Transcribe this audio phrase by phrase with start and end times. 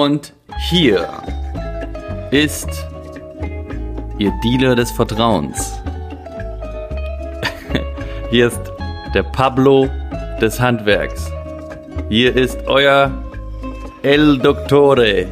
[0.00, 0.32] Und
[0.70, 1.06] hier
[2.30, 2.70] ist
[4.18, 5.78] Ihr Dealer des Vertrauens.
[8.30, 8.62] Hier ist
[9.12, 9.90] der Pablo
[10.40, 11.30] des Handwerks.
[12.08, 13.12] Hier ist euer
[14.02, 15.26] El Doctore,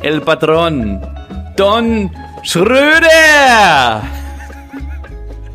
[0.00, 1.02] El Patron,
[1.56, 2.10] Don
[2.44, 4.04] Schröder.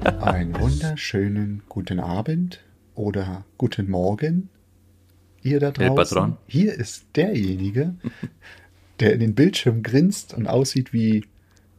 [0.21, 2.59] Einen wunderschönen guten Abend
[2.93, 4.49] oder guten Morgen,
[5.41, 5.89] ihr da draußen.
[5.89, 6.37] El Patron.
[6.45, 7.95] Hier ist derjenige,
[8.99, 11.25] der in den Bildschirm grinst und aussieht wie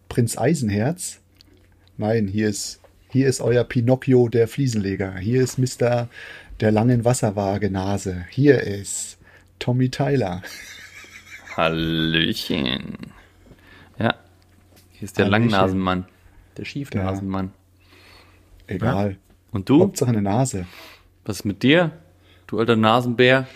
[0.09, 1.21] Prinz Eisenherz.
[1.97, 5.17] Nein, hier ist, hier ist euer Pinocchio der Fliesenleger.
[5.19, 6.09] Hier ist Mr.
[6.61, 8.25] der langen Wasserwaage-Nase.
[8.31, 9.19] Hier ist
[9.59, 10.43] Tommy Tyler.
[11.57, 12.97] Hallöchen.
[13.99, 14.15] Ja,
[14.93, 15.51] hier ist der Hallöchen.
[15.51, 16.07] Langnasenmann,
[16.57, 17.53] der Schiefnasenmann.
[18.67, 19.17] Egal.
[19.51, 19.81] Und du?
[19.81, 20.67] Hauptsache eine Nase.
[21.25, 21.93] Was ist mit dir?
[22.47, 23.47] Du alter Nasenbär.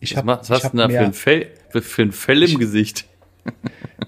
[0.00, 1.50] Ich Was, hab, was ich hast du denn da mehr, für ein Fell,
[1.82, 3.06] für, ein Fell im Gesicht?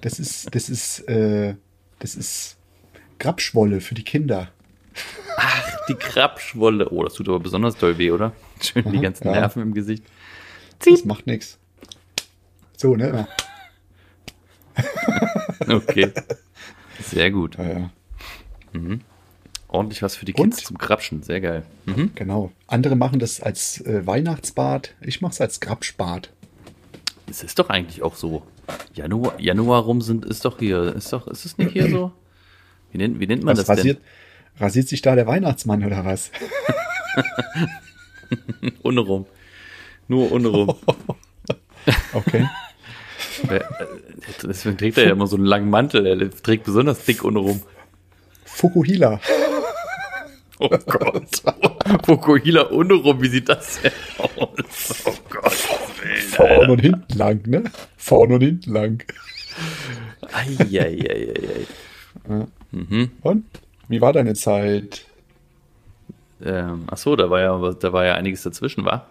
[0.02, 1.56] Das ist, das ist, äh,
[1.98, 2.56] das ist
[3.18, 4.50] Grabschwolle für die Kinder.
[5.88, 6.90] Die Krabschwolle.
[6.90, 8.32] Oh, das tut aber besonders doll weh, oder?
[8.60, 9.32] Schön die ganzen ja.
[9.32, 10.04] Nerven im Gesicht.
[10.84, 11.58] Das macht nichts.
[12.76, 13.26] So, ne?
[15.68, 16.12] Okay.
[17.02, 17.56] Sehr gut.
[17.56, 17.90] Ja, ja.
[19.68, 20.54] Ordentlich was für die Und?
[20.54, 21.22] Kids zum Krapschen.
[21.22, 21.64] Sehr geil.
[21.86, 22.12] Mhm.
[22.14, 22.52] Genau.
[22.66, 24.94] Andere machen das als äh, Weihnachtsbad.
[25.00, 26.30] Ich mache es als Grabsbad.
[27.28, 28.42] Es ist doch eigentlich auch so.
[28.94, 32.12] Januar, Januar rum sind, ist doch hier, ist doch, ist es nicht hier so?
[32.92, 34.00] Wie nennt, wie nennt man Was das rasiert,
[34.58, 36.30] rasiert sich da der Weihnachtsmann oder was?
[38.30, 38.72] denn?
[38.82, 39.26] Ohne rum.
[40.08, 40.74] Nur ohne rum.
[42.12, 42.48] Okay.
[43.48, 43.60] Äh,
[44.42, 46.06] Deswegen trägt er ja immer so einen langen Mantel.
[46.06, 47.62] Er trägt besonders dick ohne rum.
[48.46, 49.20] Fukuhila.
[50.58, 51.42] Oh Gott.
[52.04, 55.02] Fukuhila ohne rum, wie sieht das denn aus?
[55.06, 55.52] Oh Gott.
[55.52, 57.64] Vorne und hinten lang, ne?
[57.96, 59.02] Vorne und hinten lang.
[60.32, 61.34] Eieieiei.
[63.22, 63.44] Und?
[63.88, 65.04] Wie war deine Zeit?
[66.44, 69.06] Ähm, ach so, da war ja, da war ja einiges dazwischen, war?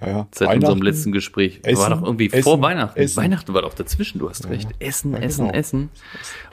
[0.00, 0.26] Ja, ja.
[0.32, 1.60] Seit unserem letzten Gespräch.
[1.64, 2.98] war Essen, doch irgendwie Essen, vor Weihnachten.
[2.98, 3.16] Essen.
[3.16, 4.68] Weihnachten war doch dazwischen, du hast recht.
[4.78, 5.58] Essen, Ja, Essen, genau.
[5.58, 5.90] Essen.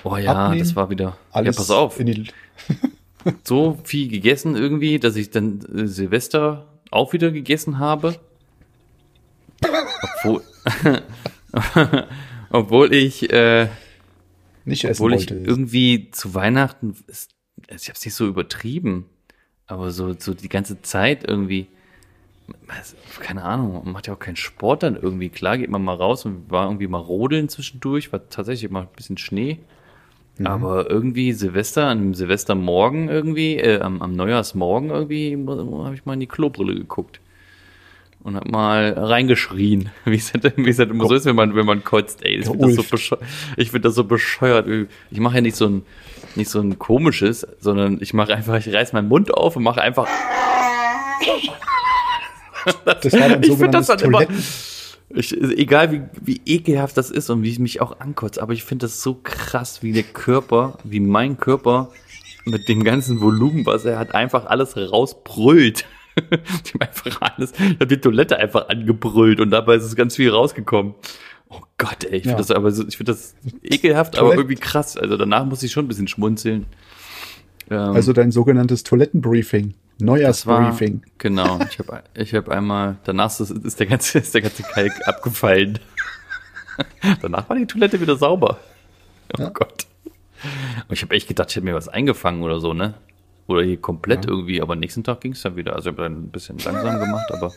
[0.04, 1.16] Oh ja, Abnehmen, das war wieder.
[1.32, 2.00] Alles ja, pass auf.
[2.00, 2.24] In die,
[3.44, 8.20] So viel gegessen irgendwie, dass ich dann äh, Silvester auch wieder gegessen habe.
[10.04, 10.42] Obwohl,
[12.50, 13.68] obwohl ich, äh,
[14.64, 15.36] nicht obwohl ich wollte.
[15.36, 17.32] irgendwie zu Weihnachten, ist,
[17.70, 19.06] also ich habe es nicht so übertrieben,
[19.68, 21.68] aber so, so die ganze Zeit irgendwie,
[23.20, 25.30] keine Ahnung, man macht ja auch keinen Sport dann irgendwie.
[25.30, 28.96] Klar geht man mal raus und war irgendwie mal rodeln zwischendurch, war tatsächlich mal ein
[28.96, 29.60] bisschen Schnee.
[30.38, 30.48] Mhm.
[30.48, 36.20] Aber irgendwie Silvester, am Silvestermorgen irgendwie, äh, am, am Neujahrsmorgen irgendwie, habe ich mal in
[36.20, 37.20] die Klobrille geguckt.
[38.22, 41.56] Und hab mal reingeschrien, wie es halt, wie es halt immer so ist, wenn man,
[41.56, 42.38] wenn man kotzt, ey.
[42.40, 43.18] Ich finde das, so
[43.56, 44.68] ich find das so bescheuert.
[45.12, 45.86] Ich mache ja nicht so ein,
[46.36, 49.82] nicht so ein komisches, sondern ich mache einfach, ich reiß meinen Mund auf und mache
[49.82, 50.08] einfach.
[52.84, 54.26] Das war dann Ich find das dann immer-.
[55.10, 58.64] Ich, egal wie, wie ekelhaft das ist und wie ich mich auch ankotze, aber ich
[58.64, 61.92] finde das so krass, wie der Körper, wie mein Körper
[62.46, 65.86] mit dem ganzen Volumen, was er hat, einfach alles rausbrüllt.
[66.64, 70.16] Ich habe einfach alles, ich habe die Toilette einfach angebrüllt und dabei ist es ganz
[70.16, 70.94] viel rausgekommen.
[71.50, 72.38] Oh Gott, ey, ich finde Ja.
[72.38, 74.96] das aber so, ich finde das ekelhaft, aber irgendwie krass.
[74.96, 76.68] Also danach muss ich schon ein bisschen schmunzeln.
[77.70, 79.74] Ähm, Also dein sogenanntes Toilettenbriefing.
[80.00, 81.04] Neujahrsbriefing.
[81.18, 81.60] genau.
[81.70, 85.80] Ich habe ich hab einmal, danach ist, ist, der ganze, ist der ganze Kalk abgefallen.
[87.22, 88.60] danach war die Toilette wieder sauber.
[89.38, 89.50] Oh Ja.
[89.50, 89.86] Gott.
[90.88, 92.94] Und ich habe echt gedacht, ich hätte mir was eingefangen oder so, ne?
[93.48, 94.32] Oder hier komplett Ja.
[94.32, 95.76] irgendwie, aber nächsten Tag ging es dann wieder.
[95.76, 97.54] Also ich habe dann ein bisschen langsam gemacht, aber,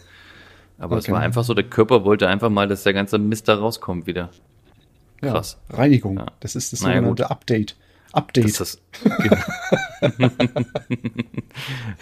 [0.78, 1.12] aber es Okay.
[1.12, 4.30] war einfach so, der Körper wollte einfach mal, dass der ganze Mist da rauskommt wieder.
[5.22, 5.58] Ja, Krass.
[5.70, 6.16] Reinigung.
[6.18, 6.26] Ja.
[6.40, 7.74] Das ist das Naja, sogenannte Update.
[8.18, 8.44] Update.
[8.44, 8.82] Das ist das,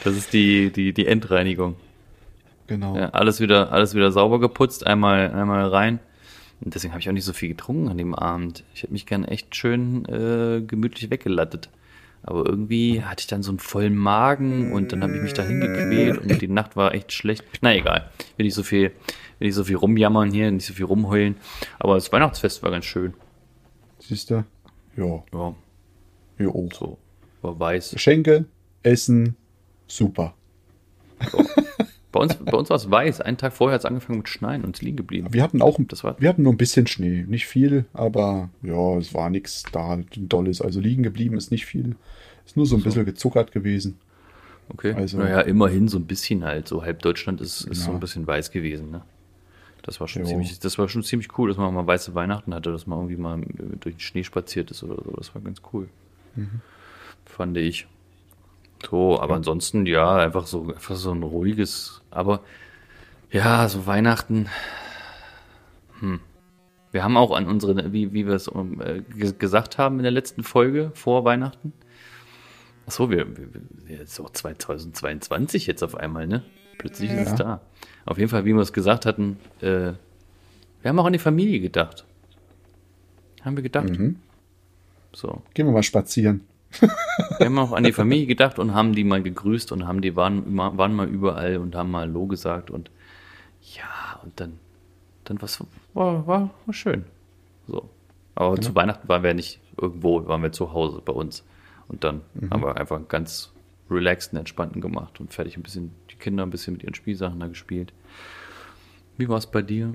[0.04, 1.76] das ist die, die, die Endreinigung.
[2.66, 2.96] genau.
[2.96, 5.98] Ja, alles wieder, alles wieder sauber geputzt, einmal, einmal rein.
[6.60, 8.64] Und deswegen habe ich auch nicht so viel getrunken an dem Abend.
[8.74, 11.68] Ich hätte mich gern echt schön äh, gemütlich weggelattet.
[12.22, 15.44] Aber irgendwie hatte ich dann so einen vollen Magen und dann habe ich mich da
[15.44, 17.44] hingequält und die Nacht war echt schlecht.
[17.60, 18.90] Na egal, will nicht so viel,
[19.38, 21.36] will nicht so viel rumjammern hier, nicht so viel rumheulen.
[21.78, 23.12] Aber das Weihnachtsfest war ganz schön.
[24.00, 24.44] Siehst du?
[24.96, 25.54] Ja, Ja,
[26.38, 26.68] jo.
[26.72, 26.98] so
[27.42, 27.92] war weiß.
[27.92, 28.44] Geschenke,
[28.82, 29.36] Essen,
[29.86, 30.34] super.
[32.12, 33.20] Bei uns, bei uns war es weiß.
[33.20, 35.28] Einen Tag vorher hat es angefangen mit Schneien und ist liegen geblieben.
[35.32, 37.24] Wir hatten auch, Das war- wir hatten nur ein bisschen Schnee.
[37.28, 40.62] Nicht viel, aber ja, es war nichts da Dolles.
[40.62, 41.96] Also liegen geblieben ist nicht viel.
[42.46, 43.98] Ist nur so ein bisschen gezuckert gewesen.
[44.70, 44.92] Okay.
[44.94, 46.68] Also- naja, immerhin so ein bisschen halt.
[46.68, 47.96] So halb Deutschland ist, ist so Ja.
[47.96, 48.90] ein bisschen weiß gewesen.
[48.90, 49.02] Ne?
[49.82, 50.28] das war schon Jo.
[50.28, 53.16] ziemlich, das war schon ziemlich cool, dass man mal weiße Weihnachten hatte, dass man irgendwie
[53.16, 53.40] mal
[53.78, 55.12] durch den Schnee spaziert ist oder so.
[55.12, 55.88] Das war ganz cool.
[57.24, 57.86] Fand ich.
[58.88, 62.40] So, aber ansonsten, ja, einfach so, einfach so ein ruhiges, aber
[63.30, 64.48] ja, so Weihnachten.
[66.00, 66.20] Hm.
[66.92, 70.02] Wir haben auch an unsere, wie, wie wir es ähm, äh, ge- gesagt haben in
[70.04, 71.72] der letzten Folge vor Weihnachten.
[72.86, 76.42] Ach so, wir, wir, jetzt auch 2022 jetzt auf einmal, ne?
[76.78, 77.44] Plötzlich ist es Ja.
[77.44, 77.60] da.
[78.04, 79.92] Auf jeden Fall, wie wir es gesagt hatten, äh,
[80.82, 82.04] wir haben auch an die Familie gedacht.
[83.42, 83.88] Haben wir gedacht.
[83.88, 84.20] Mhm.
[85.16, 85.40] So.
[85.54, 86.42] Gehen wir mal spazieren.
[87.38, 90.14] Wir haben auch an die Familie gedacht und haben die mal gegrüßt und haben die
[90.14, 92.90] waren, waren mal überall und haben mal Hallo gesagt und
[93.74, 94.58] ja, und dann,
[95.24, 95.64] dann was
[95.94, 97.06] war, war, war schön.
[97.66, 97.88] So.
[98.34, 101.44] Aber zu Weihnachten waren wir nicht irgendwo, waren wir zu Hause bei uns.
[101.88, 102.20] Und dann
[102.50, 103.52] haben wir einfach ganz
[103.88, 107.46] relaxten, entspannten gemacht und fertig ein bisschen, die Kinder ein bisschen mit ihren Spielsachen da
[107.46, 107.94] gespielt.
[109.16, 109.94] Wie war es bei dir?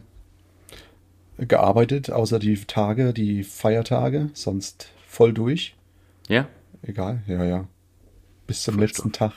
[1.38, 5.76] Gearbeitet, außer die Tage, die Feiertage, sonst voll durch.
[6.30, 6.48] Ja,
[6.84, 7.68] Egal, ja, ja.
[8.48, 9.34] Bis zum Voll letzten Tag.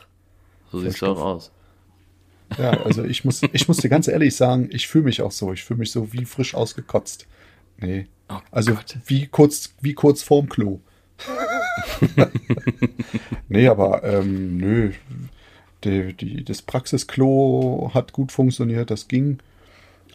[0.70, 1.50] so sieht es auch aus.
[2.56, 5.52] Ja, also ich muss, ich muss dir ganz ehrlich sagen, ich fühle mich auch so.
[5.52, 7.26] Ich fühle mich so wie frisch ausgekotzt.
[7.78, 8.06] Nee.
[8.30, 8.96] Oh Also Gott.
[9.06, 10.80] wie kurz, wie kurz vorm Klo.
[13.48, 14.92] nee, aber ähm, nö.
[15.84, 19.38] Die, die, das Praxisklo hat gut funktioniert, das ging.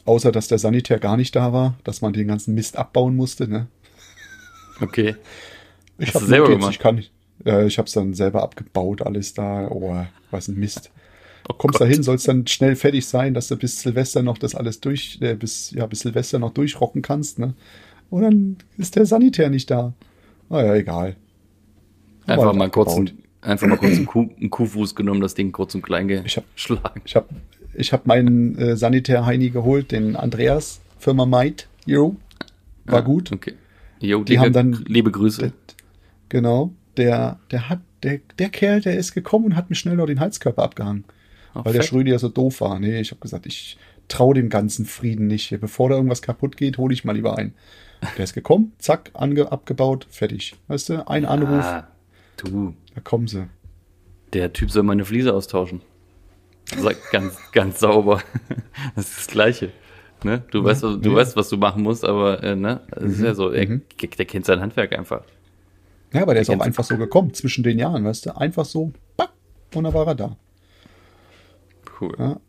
[0.05, 3.47] Außer dass der Sanitär gar nicht da war, dass man den ganzen Mist abbauen musste.
[3.47, 3.67] Ne?
[4.81, 5.15] Okay.
[5.97, 6.71] Ich hab du selber gemacht?
[6.71, 7.11] Ich kann nicht.
[7.45, 9.67] Äh, ich habe es dann selber abgebaut, alles da.
[9.69, 9.95] Oh,
[10.31, 10.91] was ein Mist.
[11.49, 14.55] Oh Kommst da hin, sollst dann schnell fertig sein, dass du bis Silvester noch das
[14.55, 17.53] alles durch, äh, bis, ja, bis Silvester noch durchrocken kannst, ne?
[18.09, 19.93] Und dann ist der Sanitär nicht da.
[20.49, 21.15] Naja, egal.
[22.25, 23.09] Einfach mal kurz, abgebaut.
[23.41, 26.37] einen, einfach mal kurz einen, Kuh, einen Kuhfuß genommen, das Ding kurz und klein Ich
[26.37, 27.01] hab- geschlagen.
[27.05, 27.27] Ich habe
[27.73, 32.15] ich hab meinen äh, Sanitär Heini geholt, den Andreas, Firma Might, yo.
[32.85, 33.31] War Ah, gut.
[33.31, 33.53] Okay.
[33.99, 35.51] Jo, Die liebe, haben dann- liebe Grüße.
[36.29, 36.73] Genau.
[36.97, 40.19] Der, der hat, der, der Kerl, der ist gekommen und hat mir schnell noch den
[40.19, 41.05] Heizkörper abgehangen.
[41.53, 41.89] Ach, weil der fett.
[41.89, 42.79] Schrödi ja so doof war.
[42.79, 45.49] Nee, ich habe gesagt, ich traue dem ganzen Frieden nicht.
[45.59, 47.53] Bevor da irgendwas kaputt geht, hole ich mal lieber ein.
[48.17, 50.55] Der ist gekommen, zack, ange, abgebaut, fertig.
[50.67, 51.87] Weißt du, ein Anruf, Ah,
[52.37, 53.47] du, da kommen sie.
[54.33, 55.81] der Typ soll meine Fliese austauschen.
[57.11, 58.21] Ganz, ganz sauber.
[58.95, 59.71] Das ist das Gleiche.
[60.23, 60.43] Ne?
[60.51, 61.15] Du, weißt, was- du nee.
[61.15, 62.81] weißt, was du machen musst, aber äh, ne?
[62.91, 63.81] Das ist ja so, er, mhm.
[64.17, 65.21] der kennt sein Handwerk einfach.
[66.11, 68.91] Ja, aber der ist auch einfach so gekommen, zwischen den Jahren, weißt du, einfach so,
[69.15, 69.29] pack,
[69.75, 70.35] und dann war er da.
[72.01, 72.15] Cool.
[72.17, 72.39] Ja.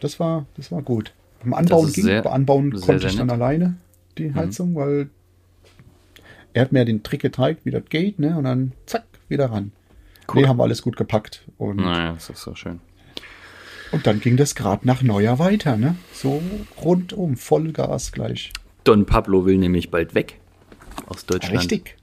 [0.00, 1.12] Das war, das war gut.
[1.42, 3.36] Beim Anbauen ging, sehr- Anbauen sehr, konnte sehr ich dann nett.
[3.36, 3.42] Mhm.
[3.42, 3.76] alleine
[4.18, 5.10] die Heizung, weil
[6.52, 8.36] er hat mir den Trick gezeigt, wie das geht, ne?
[8.36, 9.72] Und dann zack, wieder ran.
[10.32, 10.42] Cool.
[10.42, 11.44] Nee, haben wir alles gut gepackt.
[11.58, 12.80] Und, Naja, das ist so schön.
[13.94, 15.96] Und dann ging das gerade nach Neujahr weiter, ne?
[16.12, 16.42] So
[16.82, 18.52] rundum, Vollgas gleich.
[18.84, 20.38] Don Pablo will nämlich bald weg
[21.06, 21.60] aus Deutschland.
[21.60, 21.96] Richtig,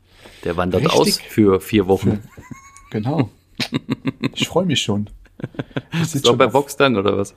[0.44, 1.00] Der wandert Richtig.
[1.00, 2.20] aus für vier Wochen.
[2.90, 3.30] genau.
[4.34, 5.10] ich freue mich schon.
[6.02, 7.34] Ist schon bei Vox dann, oder was?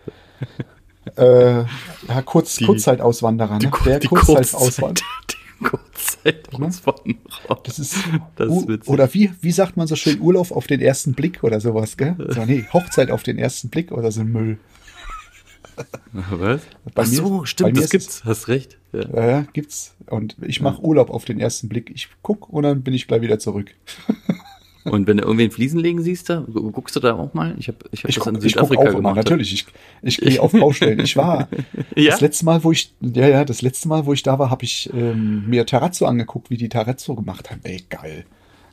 [1.16, 1.58] Äh,
[2.08, 3.68] ja, Kurz, Die- Kurzzeitauswanderer, ne?
[3.70, 5.06] Kur- Der die Kurzzeitauswanderer.
[5.60, 7.60] Die Kurzzeitauswanderer.
[7.64, 7.96] Das ist,
[8.36, 8.88] Das ist witzig.
[8.88, 12.14] oder wie, wie sagt man so schön, Urlaub auf den ersten Blick oder sowas, gell?
[12.30, 14.58] So, nee, Hochzeit auf den ersten Blick oder so ein Müll.
[16.12, 16.60] Was?
[16.94, 18.24] Bei Ach mir- so, bei stimmt, mir das gibt's.
[18.24, 18.78] Hast recht.
[18.92, 19.08] Ja.
[19.12, 19.94] Ja, ja, gibt's.
[20.06, 21.90] Und ich mache Urlaub auf den ersten Blick.
[21.92, 23.72] Ich guck und dann bin ich gleich wieder zurück.
[24.84, 27.54] Und wenn du irgendwen Fliesen legen siehst, da, gu- guckst du da auch mal?
[27.58, 29.16] Ich habe ich hab Ich das in guck Südafrika auch immer, gemacht.
[29.16, 29.52] natürlich.
[29.54, 29.66] Ich,
[30.02, 31.00] ich gehe auf Baustellen.
[31.00, 31.48] Ich war
[31.96, 32.10] Ja?
[32.10, 34.64] das letzte Mal, wo ich, ja, ja, das letzte Mal, wo ich da war, habe
[34.64, 37.60] ich ähm, mir Terrazzo angeguckt, wie die Terrazzo gemacht haben.
[37.62, 38.26] Ey, geil.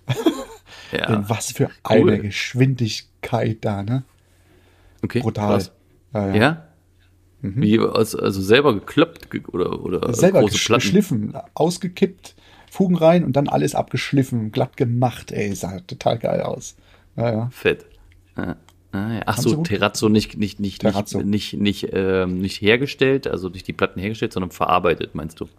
[0.91, 1.05] ja.
[1.07, 2.11] Denn was für cool.
[2.11, 4.03] eine Geschwindigkeit da, ne?
[5.03, 5.63] Okay, Brutal.
[6.13, 6.35] Ja, ja.
[6.35, 6.67] Ja?
[7.41, 10.81] Wie, also, also selber gekloppt ge- oder, oder selber große Platten?
[10.81, 12.35] geschliffen, ausgekippt,
[12.71, 15.33] Fugen rein und dann alles abgeschliffen, glatt gemacht.
[15.33, 16.77] Ey, sah total geil aus.
[17.17, 17.49] Ja, ja.
[17.51, 17.85] Fett.
[18.35, 18.55] Ah, ja.
[19.25, 21.17] Ach Haben so, Terrazzo nicht, nicht, nicht, Terrazzo.
[21.21, 25.45] nicht, nicht, nicht, ähm, nicht hergestellt, also nicht die Platten hergestellt, sondern verarbeitet, meinst du?
[25.45, 25.49] Äh,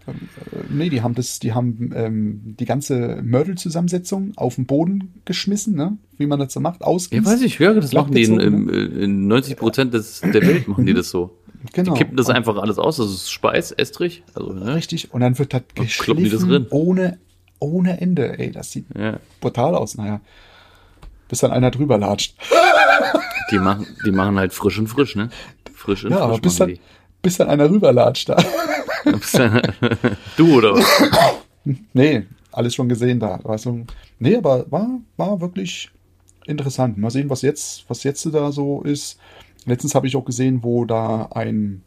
[0.70, 5.98] Nee, die haben das, die haben ähm, die ganze Mörtelzusammensetzung auf den Boden geschmissen, ne?
[6.16, 7.24] Wie man das so macht, Ja, ausgießt.
[7.26, 10.86] weiß ich, höre, das machen die in, in, in 90 Prozent des, der Welt machen
[10.86, 11.36] die das so.
[11.72, 11.92] Genau.
[11.94, 14.74] Die kippen das Und- einfach alles aus, das ist Speis, Estrich, also, ne?
[14.74, 15.12] Richtig.
[15.14, 16.66] Und dann wird das die geschliffen drin.
[16.70, 17.18] ohne,
[17.60, 18.38] ohne Ende.
[18.38, 19.18] Ey, das sieht Ja.
[19.40, 19.96] brutal aus.
[19.96, 20.20] Naja,
[21.28, 22.34] bis dann einer drüber latscht.
[23.50, 25.28] Die machen, die machen halt frisch und frisch, ne?
[25.74, 26.78] Frisch und Ja, aber frisch bis machen dann,
[27.20, 28.42] bis dann einer rüberlatscht da.
[29.04, 29.62] die.
[30.38, 30.86] du oder was?
[31.92, 33.38] Nee, alles schon gesehen da.
[33.44, 33.80] Also,
[34.18, 35.90] nee, aber war, war wirklich
[36.46, 36.98] interessant.
[36.98, 39.18] Mal sehen, was jetzt, was jetzt da so ist.
[39.66, 41.82] Letztens habe ich auch gesehen, wo da ein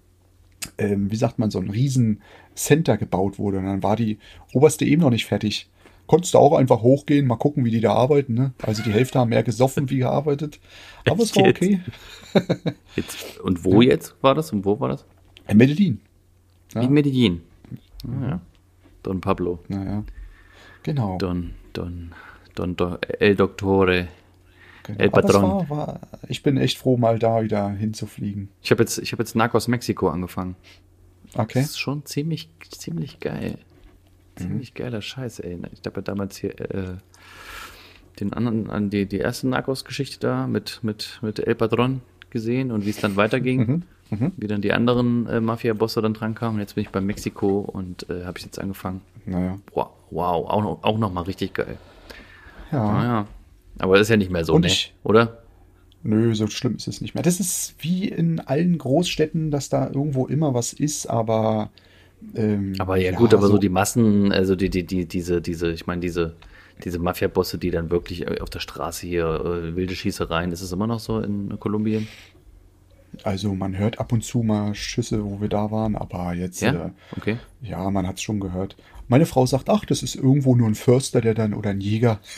[0.78, 2.22] ähm, wie sagt man, so ein riesen
[2.56, 3.60] Center gebaut wurde.
[3.60, 4.18] Und dann war die
[4.54, 5.70] oberste eben noch nicht fertig.
[6.08, 8.36] Konntest du auch einfach hochgehen, mal gucken, wie die da arbeiten.
[8.36, 8.54] Ne?
[8.62, 10.60] Also die Hälfte haben mehr gesoffen wie gearbeitet.
[11.10, 11.82] Aber es war okay.
[12.96, 14.52] Jetzt, und wo jetzt war das?
[14.52, 15.06] Und wo war das?
[15.48, 16.02] In Medellin.
[16.74, 16.82] Ja.
[16.82, 17.42] In Medellin.
[18.08, 18.42] Ah, ja.
[19.04, 19.60] Don Pablo.
[19.68, 20.04] Naja.
[20.84, 21.18] Genau.
[21.18, 22.12] Don, Don,
[22.54, 24.08] Don, Don El Doctore.
[24.86, 25.00] Genau.
[25.00, 25.44] El Patron.
[25.44, 28.50] war, war, ich bin echt froh, mal da wieder hinzufliegen.
[28.62, 30.56] Ich habe jetzt, ich habe jetzt Narcos Mexiko angefangen.
[31.36, 31.60] Okay.
[31.60, 33.58] Das ist schon ziemlich, ziemlich geil.
[34.36, 34.78] Ziemlich Mhm.
[34.78, 35.60] geiler Scheiß, ey.
[35.72, 36.96] Ich habe ja damals hier äh,
[38.20, 42.86] den anderen, an die, die erste Narcos-Geschichte da mit, mit, mit El Patron gesehen und
[42.86, 43.84] wie es dann weiterging.
[44.10, 44.32] Mhm.
[44.38, 46.56] Wie dann die anderen äh, Mafia-Bosse dann dran kamen.
[46.56, 49.02] Und jetzt bin ich bei Mexiko und äh, habe ich jetzt angefangen.
[49.26, 49.58] Naja.
[49.74, 51.78] Wow, wow auch, noch, auch noch mal richtig geil.
[52.72, 52.92] Ja.
[52.92, 53.28] Naja.
[53.80, 54.70] Aber das ist ja nicht mehr so, ne?
[55.04, 55.40] Oder?
[56.04, 57.24] Nö, so schlimm ist es nicht mehr.
[57.24, 61.72] Das ist wie in allen Großstädten, dass da irgendwo immer was ist, aber.
[62.36, 65.86] Ähm, Aber ja, gut, aber so die Massen, also die, die, die, diese, diese, ich
[65.88, 66.36] meine, diese,
[66.84, 70.72] diese Mafia-Bosse, die dann wirklich äh, auf der Straße hier äh, wilde Schießereien, ist es
[70.72, 72.08] immer noch so in Kolumbien?
[73.24, 76.62] Also man hört ab und zu mal Schüsse, wo wir da waren, aber jetzt.
[76.62, 76.88] Ja?
[76.88, 77.38] Äh, Okay.
[77.62, 78.76] ja, man hat es schon gehört.
[79.08, 82.20] Meine Frau sagt, ach, das ist irgendwo nur ein Förster, der dann oder ein Jäger.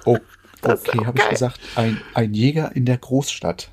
[0.06, 0.18] oh,
[0.62, 1.60] okay, habe ich gesagt.
[1.76, 3.70] Ein, ein Jäger in der Großstadt.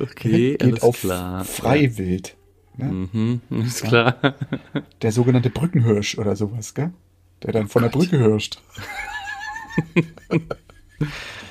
[0.00, 1.44] Okay, Geht auf klar.
[1.44, 2.36] Freiwild.
[2.76, 3.08] Ne?
[3.12, 4.16] Mhm, ist klar.
[5.02, 6.92] Der sogenannte Brückenhirsch oder sowas, gell?
[7.42, 8.02] Der dann von der Gott.
[8.10, 8.58] Brücke hirscht.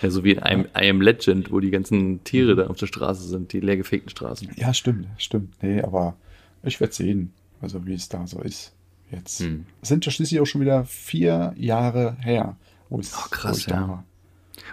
[0.01, 2.87] Ja, so wie in am, I am Legend, wo die ganzen Tiere da auf der
[2.87, 4.49] Straße sind, die leergefegten Straßen.
[4.55, 5.61] Ja, stimmt, stimmt.
[5.61, 6.15] Nee, aber
[6.63, 8.73] ich werde sehen, also wie es da so ist.
[9.11, 9.65] Jetzt Hm.
[9.83, 12.57] sind ja schließlich auch schon wieder vier Jahre her,
[12.89, 13.81] wo, es, Oh, krass, wo ich ja.
[13.81, 14.03] da war.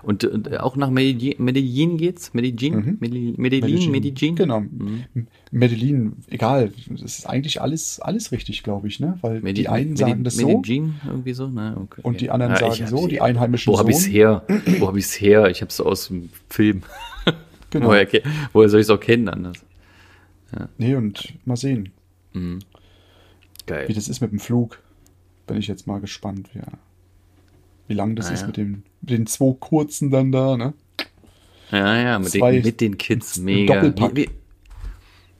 [0.04, 2.32] Und, und äh, auch nach Medellin, Medellin geht's?
[2.34, 2.74] Medellin?
[2.76, 2.96] Mhm.
[3.00, 3.34] Medellin?
[3.36, 3.90] Medellin?
[3.90, 4.36] Medellin?
[4.36, 4.60] Genau.
[4.60, 5.04] Mhm.
[5.50, 6.72] Medellin, egal.
[6.88, 9.18] Das ist eigentlich alles, alles richtig, glaube ich, ne?
[9.22, 11.76] Weil Medi- die einen sagen das so Medellin, irgendwie so, ne?
[11.78, 12.00] Okay.
[12.04, 14.10] und die anderen Ja, sagen ich so, die Einheimischen Wo habe ich's so.
[14.10, 14.44] her?
[14.78, 15.48] Wo habe ich's her?
[15.50, 16.82] Ich habe es aus dem Film.
[17.70, 17.86] Genau.
[17.88, 18.06] Woher,
[18.52, 19.56] woher soll ich es auch kennen anders?
[20.76, 21.88] Nee, und mal sehen,
[22.34, 22.58] Mhm.
[23.66, 23.88] Geil.
[23.88, 24.78] wie das ist mit dem Flug.
[25.46, 26.60] Bin ich jetzt mal gespannt, wie,
[27.92, 28.46] wie lang das Ah, ist ja.
[28.46, 30.72] mit, dem, mit den zwei kurzen dann da, ne?
[31.70, 33.74] Ja, ja, mit, Zwei- den, mit den Kids, ein mega.
[33.74, 34.16] Doppelpack.
[34.16, 34.30] Wie, wie,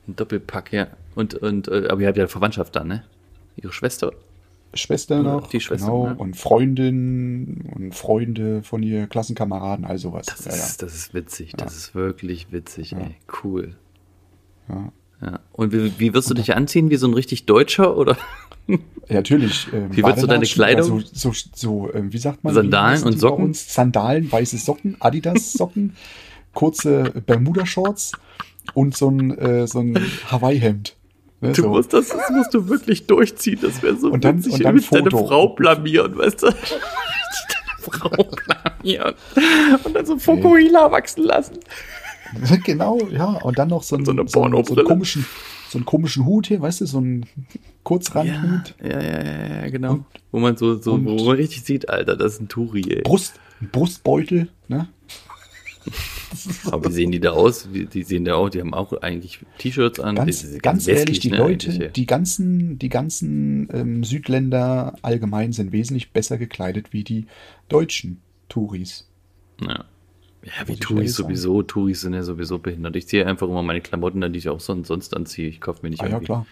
[0.07, 0.87] ein Doppelpack, ja.
[1.15, 3.03] Und, und, äh, aber ihr habt ja Verwandtschaft dann, ne?
[3.55, 4.11] Ihre Schwester?
[4.75, 6.15] Schwester Ja, noch, die Schwester, genau, ne?
[6.15, 10.25] und Freundin und Freunde von ihr, Klassenkameraden, all sowas.
[10.27, 11.53] Das ja, ist, das ist witzig.
[11.57, 11.77] Das Ja.
[11.79, 12.99] ist wirklich witzig, Ja.
[12.99, 13.15] ey.
[13.43, 13.75] Cool.
[14.69, 14.91] ja.
[15.21, 15.39] Ja.
[15.53, 16.89] Und wie, wie wirst du dich anziehen?
[16.89, 18.17] Wie so ein richtig Deutscher oder?
[18.67, 18.77] Ja,
[19.09, 19.67] natürlich.
[19.73, 21.01] Ähm, Wie würdest du deine Kleidung?
[21.11, 22.53] So, so, so ähm, wie sagt man?
[22.53, 23.45] Sandalen und Socken?
[23.45, 23.73] Uns?
[23.73, 25.95] Sandalen, weiße Socken, Adidas-Socken,
[26.53, 28.13] kurze Bermuda-Shorts
[28.73, 29.97] und so ein, äh, so ein
[30.31, 30.95] Hawaii-Hemd.
[31.41, 31.69] Ne, Du so.
[31.69, 33.59] musst das, das musst du wirklich durchziehen.
[33.61, 34.53] Das wäre so Und dann- witzig.
[34.53, 35.11] und Du dann willst deine.
[35.11, 36.45] Frau blamieren, weißt du?
[36.51, 36.55] deine
[37.79, 39.13] Frau blamieren.
[39.83, 41.59] Und dann so Fokuhila wachsen lassen.
[42.63, 43.25] genau, ja.
[43.43, 45.25] Und dann noch so, ein, so eine so, so, einen komischen,
[45.73, 47.25] so einen komischen Hut hier, weißt du, so einen
[47.83, 48.75] Kurzrandhut.
[48.81, 50.05] Ja, ja, ja, ja, genau.
[50.31, 53.01] wo man so, so und- wo man richtig sieht, Alter, das ist ein Turi, ey.
[53.01, 53.39] Brust,
[53.71, 54.87] Brustbeutel, ne?
[56.71, 57.67] Aber wie sehen die da aus?
[57.71, 60.15] Die sehen da auch, die haben auch eigentlich T-Shirts an.
[60.15, 65.71] Ganz, die- ganz ehrlich, die ne, Leute, die ganzen, die ganzen ähm, Südländer allgemein sind
[65.73, 67.25] wesentlich besser gekleidet wie die
[67.69, 69.09] deutschen Touris.
[69.61, 69.85] Ja.
[70.45, 72.95] Ja, wie Touris sowieso, Touris sind ja sowieso behindert.
[72.97, 75.47] Ich ziehe einfach immer meine Klamotten an, die ich auch son sonst anziehe.
[75.47, 76.45] Ich kaufe mir nicht Ah ja, klar.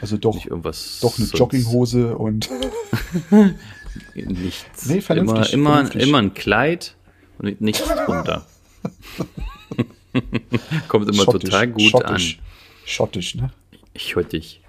[0.00, 0.98] Also doch, nicht irgendwas.
[1.02, 2.48] doch eine sonst- Jogginghose und
[4.14, 4.86] Nichts.
[4.86, 6.02] Nee, vernünftig, immer, immer, vernünftig.
[6.02, 6.96] immer ein Kleid
[7.38, 8.46] und nichts drunter.
[10.88, 12.40] Kommt immer schottisch, total gut schottisch,
[12.84, 13.44] Schottisch, ne?
[13.44, 13.52] an.
[13.92, 14.60] Ich höre dich.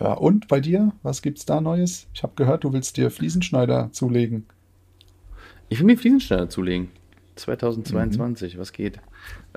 [0.00, 0.92] Ja, und bei dir?
[1.02, 2.06] Was gibt's da Neues?
[2.12, 4.46] Ich habe gehört, du willst dir Fliesenschneider zulegen.
[5.74, 6.84] Ich will mir Fliesenschneider zulegen.
[6.86, 7.36] Mhm.
[7.36, 9.00] 2022, was geht?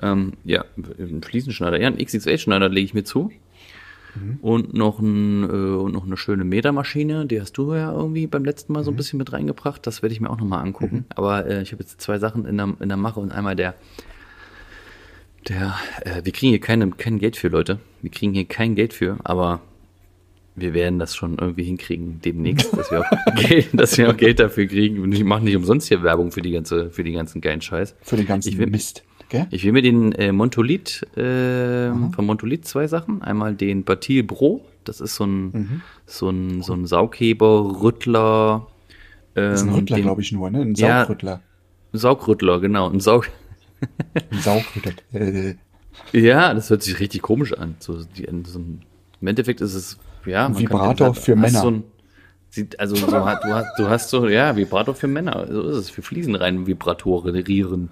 [0.02, 0.64] Ähm, ja,
[0.98, 1.80] ein Fliesenschneider.
[1.80, 3.30] Ja, einen XXL-Schneider lege ich mir zu.
[4.16, 4.38] Mhm.
[4.42, 8.44] Und noch, ein, äh, und noch eine schöne Metermaschine, die hast du ja irgendwie beim
[8.44, 8.96] letzten Mal so ein Mhm.
[8.96, 9.86] bisschen mit reingebracht.
[9.86, 11.04] Das werde ich mir auch nochmal angucken.
[11.10, 13.76] Aber äh, ich habe jetzt zwei Sachen in der, in der Mache und einmal der,
[15.48, 17.78] der, äh, wir kriegen hier keine, kein Geld für, Leute.
[18.02, 19.60] Wir kriegen hier kein Geld für, aber
[20.60, 24.38] wir werden das schon irgendwie hinkriegen demnächst, dass wir auch Geld, dass wir auch Geld
[24.40, 25.10] dafür kriegen.
[25.12, 27.94] Ich mache nicht umsonst hier Werbung für die ganze, für die ganzen geilen Scheiß.
[28.02, 29.02] Für den ganzen Ich will- Mist.
[29.30, 29.46] Gell?
[29.50, 33.20] Ich will mir den äh, Montolit, äh, von Montolit zwei Sachen.
[33.20, 35.80] Einmal den Batil Bro, das ist so ein, Mhm.
[36.06, 38.66] so ein, so ein Saugheber, Rüttler.
[39.36, 40.62] Ähm, Das ist ein Rüttler, den- glaube ich, nur, ne?
[40.62, 41.00] Ein Ja.
[41.00, 41.42] Saugrüttler.
[41.92, 42.88] Saugrüttler, genau.
[42.88, 43.28] Ein Saug,
[44.30, 44.94] Ein Saugrüttel.
[45.12, 45.54] Äh,
[46.18, 47.74] Ja, das hört sich richtig komisch an.
[47.80, 48.82] So, die, so ein,
[49.20, 49.98] Im Endeffekt ist es,
[50.28, 50.56] ja.
[50.56, 51.60] Vibrator für Männer.
[51.60, 51.84] So ein,
[52.78, 55.46] also so, du, hast, du hast so, ja, Vibrator für Männer.
[55.50, 55.90] So ist es.
[55.90, 57.90] Für Fliesen rein vibratorieren.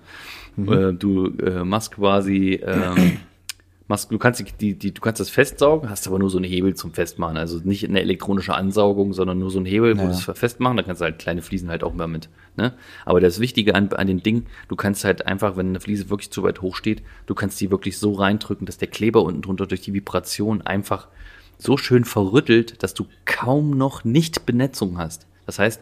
[0.56, 0.72] Mhm.
[0.72, 3.18] Äh, du äh, machst quasi, ähm,
[3.88, 6.74] machst, du kannst die, die, du kannst das festsaugen, hast aber nur so einen Hebel
[6.74, 7.36] zum Festmachen.
[7.36, 10.08] Also nicht eine elektronische Ansaugung, sondern nur so einen Hebel, wo Ja.
[10.08, 10.78] du es festmachen.
[10.78, 12.30] Da kannst du halt kleine Fliesen halt auch mal mit.
[12.56, 12.72] Ne?
[13.04, 16.30] Aber das Wichtige an, an den Ding, du kannst halt einfach, wenn eine Fliese wirklich
[16.30, 19.66] zu weit hoch steht, du kannst die wirklich so reindrücken, dass der Kleber unten drunter
[19.66, 21.08] durch die Vibration einfach
[21.58, 25.26] so schön verrüttelt, dass du kaum noch nicht Benetzung hast.
[25.46, 25.80] Das heißt,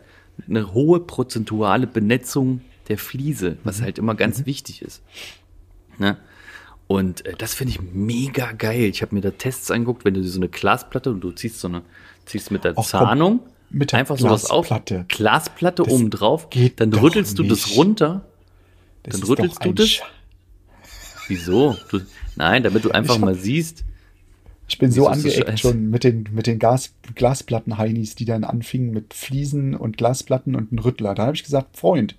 [0.49, 5.02] eine hohe prozentuale Benetzung der Fliese, was halt immer ganz wichtig ist.
[5.99, 6.16] Ne?
[6.87, 8.83] Und äh, das finde ich mega geil.
[8.85, 11.69] Ich habe mir da Tests angeguckt, wenn du so eine Glasplatte und du ziehst so
[11.69, 11.83] eine,
[12.26, 13.40] ziehst mit der komm, Zahnung
[13.71, 15.07] mit der einfach sowas auf, Glasplatte.
[15.09, 17.76] Glasplatte Das oben drauf, geht dann rüttelst du das nicht.
[17.78, 18.26] runter.
[19.02, 19.87] das Dann rüttelst du das?
[19.87, 20.02] Sch-
[21.28, 21.75] Wieso?
[21.90, 22.00] Du,
[22.37, 23.85] nein, damit du einfach Ich mal siehst.
[24.66, 29.12] Ich bin so angeeckt schon mit den, mit den Gas, Glasplatten-Heinis, die dann anfingen mit
[29.12, 31.14] Fliesen und Glasplatten und einem Rüttler.
[31.14, 32.16] Da habe ich gesagt, Freund,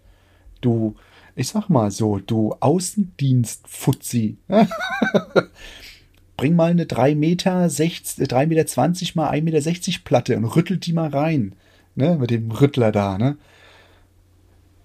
[0.61, 0.95] du,
[1.35, 4.37] ich sag mal so, du Außendienst-Fuzzi.
[6.37, 10.45] Bring mal eine 3 Meter, 60, 3 Meter 20 mal 1 Meter 60 Platte und
[10.45, 11.55] rüttelt die mal rein.
[11.95, 13.37] Ne, mit dem Rüttler da, ne?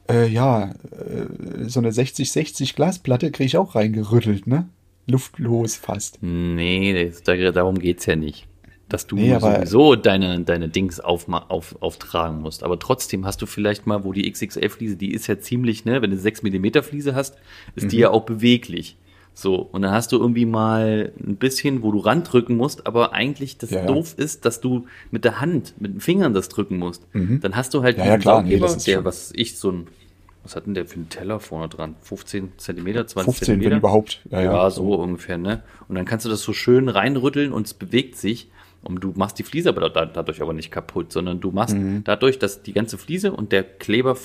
[0.08, 4.68] Äh, ja, äh, so eine 60-60 Glasplatte kriege ich auch reingerüttelt, ne?
[5.10, 6.18] Luftlos fast.
[6.22, 8.46] Nee, das, da, darum geht's ja nicht.
[8.88, 12.64] Dass du Nee, sowieso deine, deine Dings aufma- auf, auftragen musst.
[12.64, 16.10] Aber trotzdem hast du vielleicht mal, wo die XXL-Fliese, die ist ja ziemlich, ne, wenn
[16.10, 17.36] du 6 mm Fliese hast,
[17.76, 17.88] ist Mhm.
[17.90, 18.96] die ja auch beweglich.
[19.32, 23.58] So, und dann hast du irgendwie mal ein bisschen, wo du randrücken musst, aber eigentlich
[23.58, 23.86] das Ja, ja.
[23.86, 27.06] doof ist, dass du mit der Hand, mit den Fingern das drücken musst.
[27.12, 28.00] Dann hast du halt Mhm.
[28.02, 29.86] Ja, ja, diesen klar, nee, das ist der, was ich, so ein,
[30.42, 31.96] was hat denn der für einen Teller vorne dran?
[32.02, 33.70] 15 Zentimeter, 20 15, Zentimeter?
[33.72, 34.20] wenn überhaupt.
[34.30, 34.70] Ja, Ja, ja.
[34.70, 35.62] so ungefähr, ne?
[35.88, 38.48] Und dann kannst du das so schön reinrütteln und es bewegt sich.
[38.82, 42.02] Und du machst die Fliese aber da- dadurch aber nicht kaputt, sondern du machst Mhm.
[42.04, 44.16] dadurch, dass die ganze Fliese und der Kleber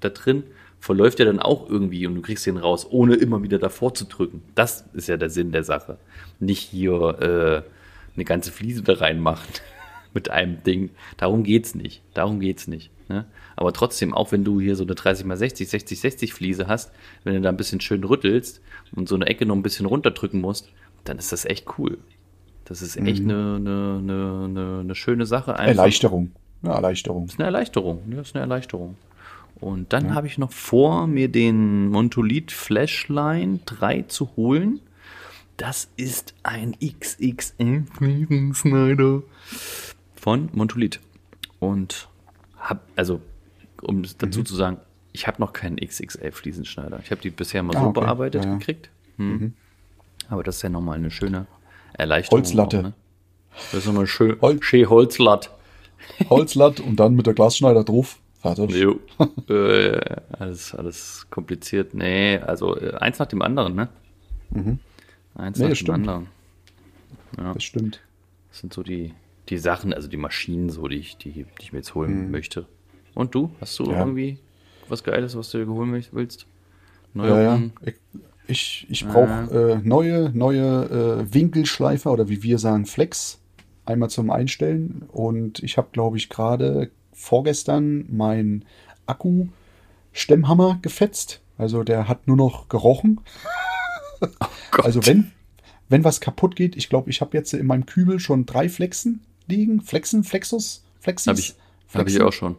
[0.00, 0.42] da drin
[0.80, 4.06] verläuft ja dann auch irgendwie und du kriegst den raus, ohne immer wieder davor zu
[4.06, 4.42] drücken.
[4.56, 5.98] Das ist ja der Sinn der Sache.
[6.40, 9.46] Nicht hier äh, eine ganze Fliese da reinmachen
[10.14, 10.90] mit einem Ding.
[11.16, 12.02] Darum geht's nicht.
[12.14, 12.90] Darum geht's nicht.
[13.08, 13.26] Ne?
[13.56, 16.92] Aber trotzdem, auch wenn du hier so eine 30x60, 60-60 Fliese hast,
[17.24, 18.60] wenn du da ein bisschen schön rüttelst
[18.94, 20.68] und so eine Ecke noch ein bisschen runterdrücken musst,
[21.04, 21.98] dann ist das echt cool.
[22.64, 25.54] Das ist echt eine, eine, eine, eine, eine schöne Sache.
[25.54, 25.66] Einfach.
[25.66, 26.30] Erleichterung.
[26.62, 27.26] Ja, Erleichterung.
[27.26, 28.02] Das ist eine Erleichterung.
[28.08, 28.96] Ja, das ist eine Erleichterung.
[29.60, 34.80] Und dann habe ich noch vor, mir den Montolit Flashline 3 zu holen.
[35.56, 39.22] Das ist ein XXL Fliesensneider
[40.20, 41.00] von Montolit.
[41.58, 42.08] Und
[42.58, 43.20] hab, also,
[43.82, 44.78] um dazu zu sagen,
[45.12, 47.00] ich habe noch keinen XXL Fliesenschneider.
[47.02, 48.00] Ich habe die bisher mal Ah, so okay.
[48.00, 48.90] bearbeitet Ja, gekriegt.
[49.16, 49.54] Hm.
[50.28, 51.46] Aber das ist ja nochmal eine schöne
[51.94, 52.38] Erleichterung.
[52.40, 52.78] Holzlatte.
[52.78, 52.92] Auch, ne?
[53.72, 55.50] Das ist nochmal schön, Holz- schön Holzlatt.
[56.30, 58.18] Holzlatt und dann mit der Glasschneider drauf.
[58.40, 58.70] Fertig.
[58.70, 59.00] Jo.
[59.52, 60.00] äh,
[60.38, 61.92] alles, alles kompliziert.
[61.94, 63.88] Nee, also äh, eins nach dem anderen, ne?
[65.34, 65.90] Eins Nee, nach dem stimmt.
[66.08, 66.26] anderen.
[67.36, 68.00] Ja, Das stimmt.
[68.50, 69.12] das sind so die,
[69.50, 72.66] die Sachen, also die Maschinen, so, die ich, die, die ich mir jetzt holen möchte.
[73.14, 73.50] Und du?
[73.60, 73.98] Hast du Ja.
[73.98, 74.38] irgendwie
[74.88, 76.46] was Geiles, was du dir holen willst?
[77.14, 77.34] Ja, ja.
[77.34, 77.72] Neuerungen?
[78.46, 83.40] Ich, ich brauche äh, neue, neue äh, Winkelschleifer oder wie wir sagen, Flex.
[83.84, 85.02] Einmal zum Einstellen.
[85.08, 88.64] Und ich habe, glaube ich, gerade vorgestern meinen
[89.06, 91.40] Akku-Stemmhammer gefetzt.
[91.58, 93.20] Also der hat nur noch gerochen.
[94.70, 94.84] Gott.
[94.84, 95.32] Also wenn,
[95.88, 99.20] wenn was kaputt geht, ich glaube, ich habe jetzt in meinem Kübel schon drei Flexen
[99.50, 99.80] liegen.
[99.82, 101.26] Flexen, Flexus, Flexis.
[101.28, 101.54] Habe ich,
[101.94, 102.56] hab ich auch schon.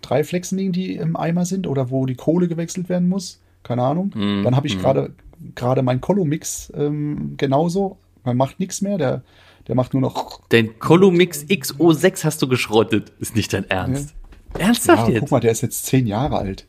[0.00, 3.40] drei Flexen liegen, die im Eimer sind oder wo die Kohle gewechselt werden muss.
[3.62, 4.12] Keine Ahnung.
[4.14, 4.80] Mhm, Dann habe ich mhm.
[4.80, 5.14] gerade
[5.54, 7.98] gerade mein Colomix ähm, genauso.
[8.24, 8.96] Man macht nichts mehr.
[8.98, 9.22] Der,
[9.68, 10.40] der macht nur noch.
[10.48, 13.12] Den Columix XO6 hast du geschrottet.
[13.20, 14.14] Ist nicht dein Ernst.
[14.58, 15.20] Ernsthaft Ja, jetzt?
[15.20, 16.66] guck mal, der ist jetzt zehn Jahre alt.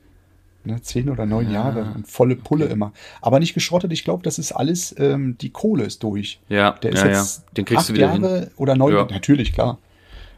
[0.66, 2.92] Ne, zehn oder neun Jahre und volle Pulle immer.
[3.22, 3.94] Aber nicht geschrottet.
[3.94, 4.96] Ich glaube, das ist alles.
[4.98, 6.40] Ähm, die Kohle ist durch.
[6.50, 7.52] Ja, Der ist ja, jetzt ja.
[7.58, 8.50] Den kriegst acht du wieder Jahre hin.
[8.58, 8.94] oder neun.
[8.96, 9.06] Ja.
[9.10, 9.78] Natürlich, klar.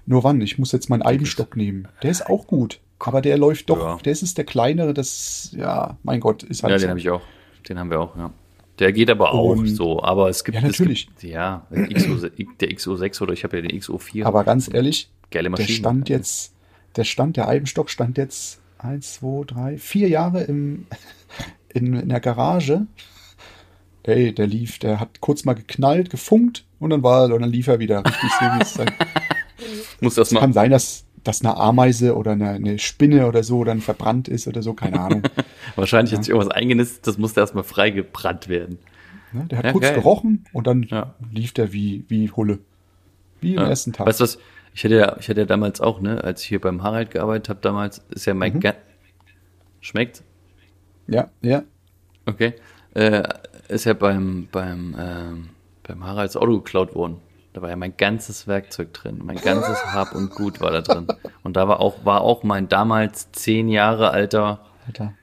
[0.06, 0.40] Nur wann?
[0.42, 1.88] Ich muss jetzt meinen Eibenstock nehmen.
[2.04, 2.80] Der ist auch gut.
[3.00, 3.80] Aber der läuft doch.
[3.80, 3.98] Ja.
[4.04, 4.94] Der ist der kleinere.
[4.94, 6.84] Das, ja, mein Gott, ist halt Ja, so.
[6.86, 7.22] den habe ich auch.
[7.70, 8.32] Den haben wir auch, ja.
[8.80, 11.08] Der geht aber auch Und- so, aber es gibt, Ja, natürlich.
[11.08, 12.28] Gibt, ja, der XO,
[12.60, 14.24] der XO6 oder ich habe ja den XO4.
[14.26, 16.54] Aber ganz ehrlich, Geile der stand jetzt,
[16.96, 20.86] der Stand, der Eibenstock stand jetzt eins, zwei, drei, vier Jahre im,
[21.74, 22.86] in, in der Garage.
[24.04, 27.68] Ey, der lief, der hat kurz mal geknallt, gefunkt und dann war, und dann lief
[27.68, 28.94] er wieder richtig so, wie es sein.
[30.00, 30.54] Muss das Es kann mal.
[30.54, 34.64] sein, dass, dass eine Ameise oder eine, eine Spinne oder so dann verbrannt ist oder
[34.64, 35.24] so, keine Ahnung.
[35.76, 38.78] Wahrscheinlich hat sich irgendwas eingenistet, das musste erstmal freigebrannt werden.
[39.34, 39.46] Ne?
[39.52, 39.96] Der hat Ja, kurz geil.
[39.96, 41.14] gerochen und dann Ja.
[41.30, 42.60] lief der wie, wie Hulle.
[43.42, 43.70] Wie am Ja.
[43.70, 44.08] ersten Tag.
[44.08, 44.40] Weißt du was?
[44.74, 47.50] Ich hatte ja, ich hatte ja damals auch, ne, als ich hier beim Harald gearbeitet
[47.50, 48.74] habe, damals ist ja mein Ga
[49.80, 50.24] Schmeckt?
[51.08, 51.64] Ja, ja.
[52.26, 52.56] Okay.
[52.94, 53.24] Äh,
[53.70, 55.50] ist ja beim, beim, ähm,
[55.84, 57.22] beim Haralds Auto geklaut worden.
[57.54, 59.22] Da war ja mein ganzes Werkzeug drin.
[59.24, 61.08] Mein ganzes Hab und Gut war da drin.
[61.44, 65.14] Und da war auch, war auch mein damals zehn Jahre alter, Alter.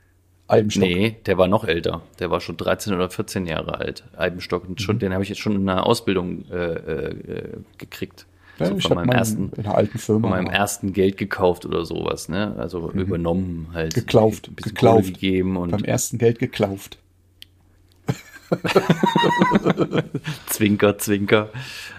[0.46, 0.82] Albenstock.
[0.82, 2.02] nee, der war noch älter.
[2.18, 4.04] Der war schon 13 oder 14 Jahre alt.
[4.16, 4.68] Eibenstock.
[4.68, 8.26] Und schon, den habe ich jetzt schon in einer Ausbildung äh, äh, äh, gekriegt.
[8.58, 10.20] Ja, so von meinem meinen ersten, in einer alten Firma.
[10.20, 10.54] von meinem mal.
[10.54, 12.54] ersten Geld gekauft oder sowas, ne?
[12.58, 13.94] Also übernommen halt.
[13.94, 15.14] Geklauft, geklauft.
[15.14, 16.98] Gegeben und beim ersten Geld geklauft.
[20.46, 21.48] Zwinker, Zwinker.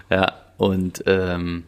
[0.10, 1.64] Ja, und ähm,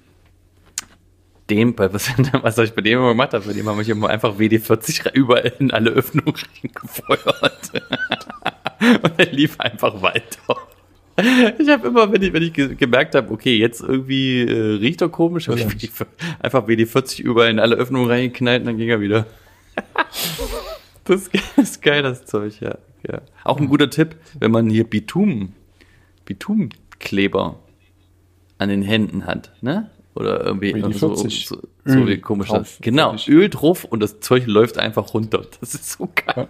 [1.50, 2.10] dem, was,
[2.42, 5.54] was ich bei dem immer gemacht habe, bei dem habe ich immer einfach WD-40 überall
[5.60, 7.72] in alle Öffnungen reingefeuert.
[9.04, 10.58] und er lief einfach weiter.
[11.60, 15.02] Ich habe immer, wenn ich, wenn ich ge gemerkt habe, okay, jetzt irgendwie äh, riecht
[15.02, 15.92] er komisch, habe ich
[16.40, 19.26] einfach WD-40 überall in alle Öffnungen reingeknallt und dann ging er wieder.
[21.04, 22.80] Das ist geil, das Zeug, ja.
[23.10, 23.22] ja.
[23.46, 25.54] Auch ein guter Tipp, wenn man hier Bitum,
[26.26, 27.60] Bitumkleber
[28.58, 29.90] an den Händen hat, ne?
[30.16, 31.48] Oder irgendwie Wie die so, 40.
[31.48, 32.80] so, so Öl wie komisch drauf, das.
[32.82, 33.16] Genau.
[33.30, 35.46] Öl drauf und das Zeug läuft einfach runter.
[35.62, 36.50] Das ist so geil.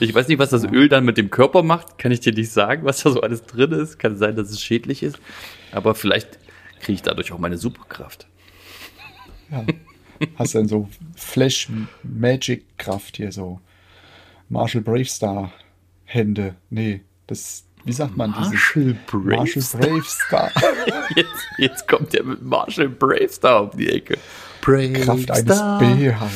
[0.00, 1.98] Ich weiß nicht, was das Öl dann mit dem Körper macht.
[1.98, 3.98] Kann ich dir nicht sagen, was da so alles drin ist.
[3.98, 5.18] Kann sein, dass es schädlich ist.
[5.72, 6.38] Aber vielleicht
[6.80, 8.26] kriege ich dadurch auch meine Superkraft.
[9.50, 9.64] Ja.
[10.36, 11.68] Hast dann so Flash
[12.02, 13.60] Magic Kraft hier so.
[14.48, 15.52] Marshall Bravestar
[16.04, 16.54] Hände.
[16.70, 18.52] Nee, das, wie sagt man dieses?
[18.52, 19.80] Marshall Marshall Bravestar.
[19.80, 20.52] Bravestar.
[21.16, 24.18] Jetzt, jetzt kommt der mit Marshall Bravestar um die Ecke.
[24.60, 26.28] Kraft eines Bären.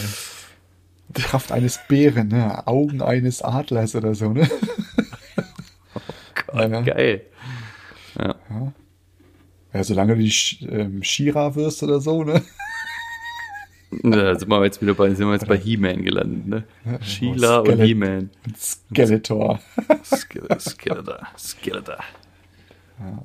[1.13, 2.67] Kraft eines Bären, ne?
[2.67, 4.49] Augen eines Adlers oder so, ne?
[6.47, 6.81] Gott, Ja.
[6.83, 7.23] Geil.
[9.75, 12.43] Ja, solange du die Sch- ähm, Shira wirst oder so, ne?
[14.03, 16.47] Da sind wir jetzt wieder bei, sind wir jetzt bei He-Man gelandet,
[16.85, 16.99] ne?
[17.03, 18.31] Sheila und He-Man.
[18.59, 19.61] Skeletor.
[20.03, 21.27] Ske- Skeletor.
[21.39, 21.99] Skeletor.
[22.99, 23.25] Ja.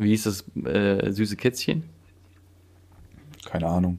[0.00, 1.84] Wie hieß das äh, süße Kätzchen?
[3.44, 3.98] Keine Ahnung.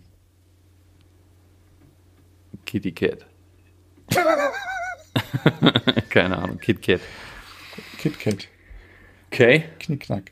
[2.67, 3.25] Kitty Cat.
[6.09, 7.01] Keine Ahnung, Kit Kat.
[7.97, 8.47] Kit Kat.
[9.31, 9.63] Okay.
[9.79, 10.31] Knickknack.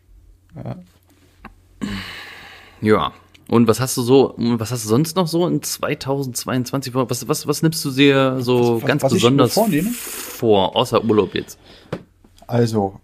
[2.82, 3.14] Ja.
[3.48, 7.10] Und was hast du so, was hast du sonst noch so in 2022 vor?
[7.10, 9.54] Was, was, was nimmst du dir so Was- ganz was besonders
[9.94, 11.60] vor, außer Urlaub jetzt?
[12.48, 13.00] Also,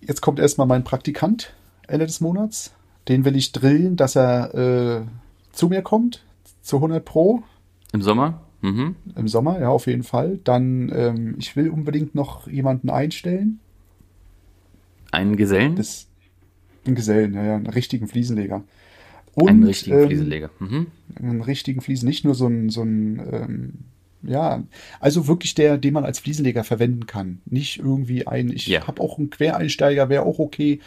[0.00, 1.52] jetzt kommt erstmal mein Praktikant
[1.86, 2.72] Ende des Monats.
[3.08, 5.02] Den will ich drillen, dass er äh,
[5.52, 6.22] zu mir kommt,
[6.62, 7.42] zu 100 Pro
[7.92, 8.40] Im Sommer?
[8.60, 8.96] Mhm.
[9.14, 10.38] im Sommer, ja, auf jeden Fall.
[10.44, 13.60] Dann, ähm, ich will unbedingt noch jemanden einstellen.
[15.12, 15.76] Einen Gesellen?
[15.76, 16.08] Das,
[16.84, 18.62] einen Gesellen, ja, ja, einen richtigen Fliesenleger.
[19.34, 20.50] Und, einen richtigen ähm, Fliesenleger.
[20.58, 20.86] Mhm.
[21.16, 23.72] einen richtigen Fliesen, nicht nur so ein, so ein ähm,
[24.22, 24.64] ja,
[24.98, 27.40] also wirklich der, den man als Fliesenleger verwenden kann.
[27.46, 28.86] Nicht irgendwie ein, ich Ja.
[28.86, 30.80] habe auch einen Quereinsteiger, wäre auch okay,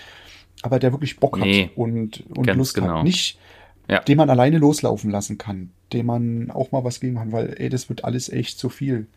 [0.61, 2.97] aber der wirklich Bock hat Nee, und, und ganz Lust genau.
[2.97, 3.03] hat.
[3.03, 3.39] Nicht,
[3.89, 3.99] Ja.
[3.99, 7.69] den man alleine loslaufen lassen kann, dem man auch mal was geben kann, weil, ey,
[7.69, 9.07] das wird alles echt zu viel.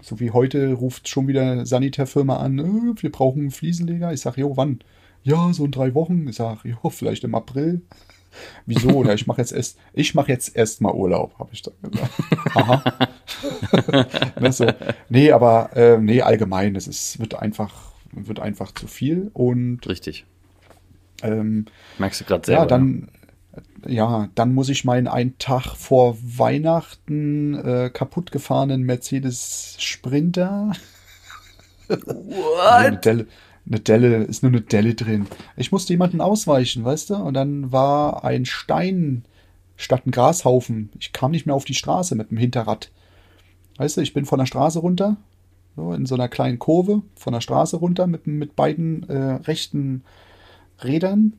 [0.00, 4.12] So wie heute ruft schon wieder eine Sanitärfirma an, äh, wir brauchen einen Fliesenleger.
[4.12, 4.78] Ich sage, jo, wann?
[5.24, 6.28] Ja, so in drei Wochen.
[6.28, 7.82] Ich sage, jo, vielleicht im April.
[8.66, 9.04] Wieso?
[9.04, 12.12] Ja, ich mache jetzt erst, ich mache jetzt erst mal Urlaub, habe ich dann gesagt.
[12.54, 12.84] Aha.
[14.40, 14.66] ne, so.
[15.08, 19.30] Nee, aber äh, nee, allgemein, es ist, wird einfach, wird einfach zu viel.
[19.34, 20.24] Und Richtig.
[21.22, 21.66] ähm,
[21.98, 22.62] Merkst du gerade selber.
[22.62, 23.08] ja, dann,
[23.86, 30.72] ja, dann muss ich meinen einen Tag vor Weihnachten äh, kaputtgefahrenen Mercedes Sprinter.
[32.70, 33.26] Eine Delle,
[33.66, 35.26] eine Delle, ist nur eine Delle drin.
[35.56, 37.14] Ich musste jemanden ausweichen, weißt du?
[37.16, 39.24] Und dann war ein Stein
[39.76, 40.90] statt ein Grashaufen.
[40.98, 42.90] Ich kam nicht mehr auf die Straße mit dem Hinterrad.
[43.78, 45.16] Weißt du, ich bin von der Straße runter,
[45.76, 50.02] so in so einer kleinen Kurve, von der Straße runter mit, mit beiden äh, rechten
[50.82, 51.34] Rädern.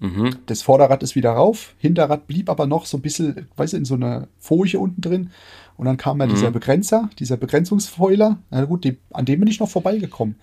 [0.00, 0.36] Mhm.
[0.46, 3.84] Das Vorderrad ist wieder rauf, Hinterrad blieb aber noch so ein bisschen, weißt du, in
[3.84, 5.30] so einer Folie unten drin.
[5.76, 8.38] Und dann kam ja dieser Begrenzer, dieser Begrenzungsfoiler.
[8.50, 10.34] Na gut, die, an dem bin ich noch vorbeigekommen.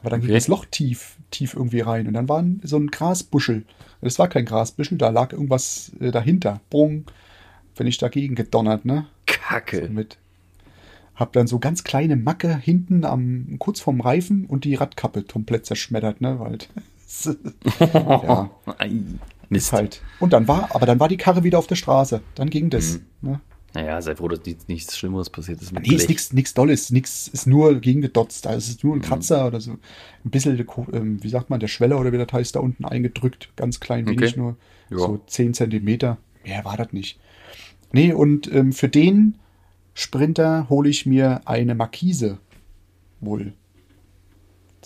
[0.00, 0.36] Aber dann ging Okay.
[0.38, 2.06] das Loch tief, tief irgendwie rein.
[2.06, 3.64] Und dann war so ein Grasbuschel.
[4.02, 6.60] Das war kein Grasbüschel, da lag irgendwas äh, dahinter.
[6.70, 7.04] Bung,
[7.76, 9.06] bin ich dagegen gedonnert, ne?
[9.26, 9.88] Kacke.
[9.88, 10.18] Mit.
[11.14, 15.64] Hab dann so ganz kleine Macke hinten am, kurz vorm Reifen und die Radkappe komplett
[15.66, 16.38] zerschmettert, ne?
[16.38, 16.58] Weil,
[17.80, 18.50] ja,
[19.48, 19.72] Mist.
[19.72, 20.02] halt.
[20.20, 22.20] Und dann war, aber dann war die Karre wieder auf der Straße.
[22.34, 23.00] Dann ging das.
[23.22, 23.40] Ne?
[23.74, 25.72] Naja, sei froh, dass nichts, Schlimmeres passiert ist.
[25.72, 28.46] Nee, ist nichts nichts Dolles, nichts ist nur gegengedotzt.
[28.46, 29.02] Ist es nur ein Mhm.
[29.02, 29.72] Kratzer oder so.
[29.72, 30.58] Ein bisschen,
[30.92, 33.50] ähm, wie sagt man, der Schweller oder wie das heißt, da unten eingedrückt.
[33.56, 34.40] Ganz klein wenig Okay.
[34.40, 34.56] nur.
[34.90, 34.98] Ja.
[34.98, 36.16] So 10 Zentimeter.
[36.44, 37.18] Mehr war das nicht.
[37.92, 39.36] Nee, und ähm, für den
[39.94, 42.38] Sprinter hole ich mir eine Markise
[43.20, 43.52] wohl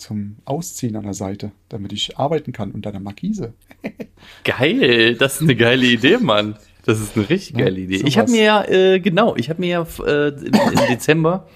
[0.01, 3.53] zum Ausziehen an der Seite, damit ich arbeiten kann unter der Markise.
[4.43, 6.55] Geil, das ist eine geile Idee, Mann.
[6.85, 7.97] Das ist eine richtig Ja, geile Idee.
[7.99, 8.09] sowas.
[8.09, 11.47] Ich habe mir ja, äh, genau, ich habe mir ja äh, im, im Dezember,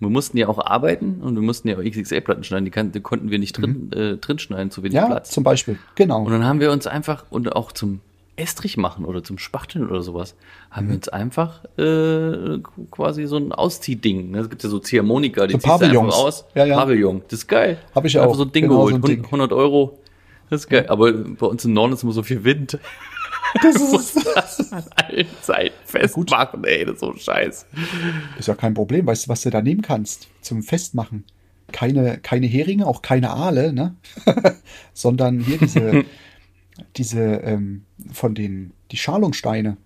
[0.00, 3.00] wir mussten ja auch arbeiten und wir mussten ja auch XXL-Platten schneiden, die, kann, die
[3.00, 4.98] konnten wir nicht drin, äh, drin schneiden, zu wenig Mhm.
[4.98, 5.30] Ja, Platz.
[5.30, 5.78] zum Beispiel.
[5.94, 6.22] Genau.
[6.24, 8.00] Und dann haben wir uns einfach, und auch zum
[8.36, 10.34] Estrich machen oder zum Spachteln oder sowas,
[10.70, 10.90] haben Mhm.
[10.90, 12.58] wir uns einfach äh,
[12.90, 14.30] quasi so ein Ausziehding.
[14.32, 14.38] Ne?
[14.40, 16.44] Es gibt ja so Ziehharmonika, die So ziehst du einfach aus.
[16.54, 16.76] Ja, ja.
[16.76, 17.78] Pavillon, das ist geil.
[17.94, 18.36] Hab ich Einfach auch.
[18.36, 19.24] so ein Ding Genau, geholt, so Ding.
[19.24, 19.98] 100 Euro.
[20.50, 20.86] Das ist geil.
[20.88, 22.78] Aber bei uns im Norden ist immer so viel Wind.
[23.62, 27.66] Das ist, das an allen Zeiten festmachen, ey, das ist so ein Scheiß.
[28.36, 29.06] ist ja kein Problem.
[29.06, 31.22] Weißt du, was du da nehmen kannst zum Festmachen?
[31.70, 33.94] Keine, keine Heringe, auch keine Aale, ne?
[34.92, 36.04] Sondern hier diese,
[36.96, 39.76] diese ähm, von den, die Schalungsteine.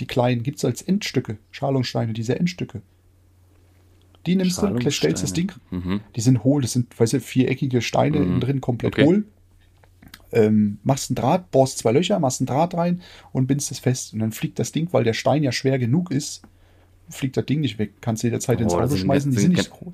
[0.00, 1.36] Die kleinen gibt's als Endstücke.
[1.50, 2.82] Schalungsteine, diese Endstücke.
[4.26, 5.52] Die nimmst du, stellst das Ding.
[5.70, 6.00] Mhm.
[6.16, 9.04] Die sind hohl, das sind, weißt du, viereckige Steine innen drin, komplett Okay.
[9.04, 9.24] hohl.
[10.30, 14.14] Ähm, machst ein Draht, bohrst zwei Löcher, machst ein Draht rein und bindst es fest.
[14.14, 16.42] Und dann fliegt das Ding, weil der Stein ja schwer genug ist,
[17.10, 17.94] fliegt das Ding nicht weg.
[18.00, 19.92] Kannst du jederzeit ins Oh, das Auto sind- schmeißen, die sind sind nicht ge- groß.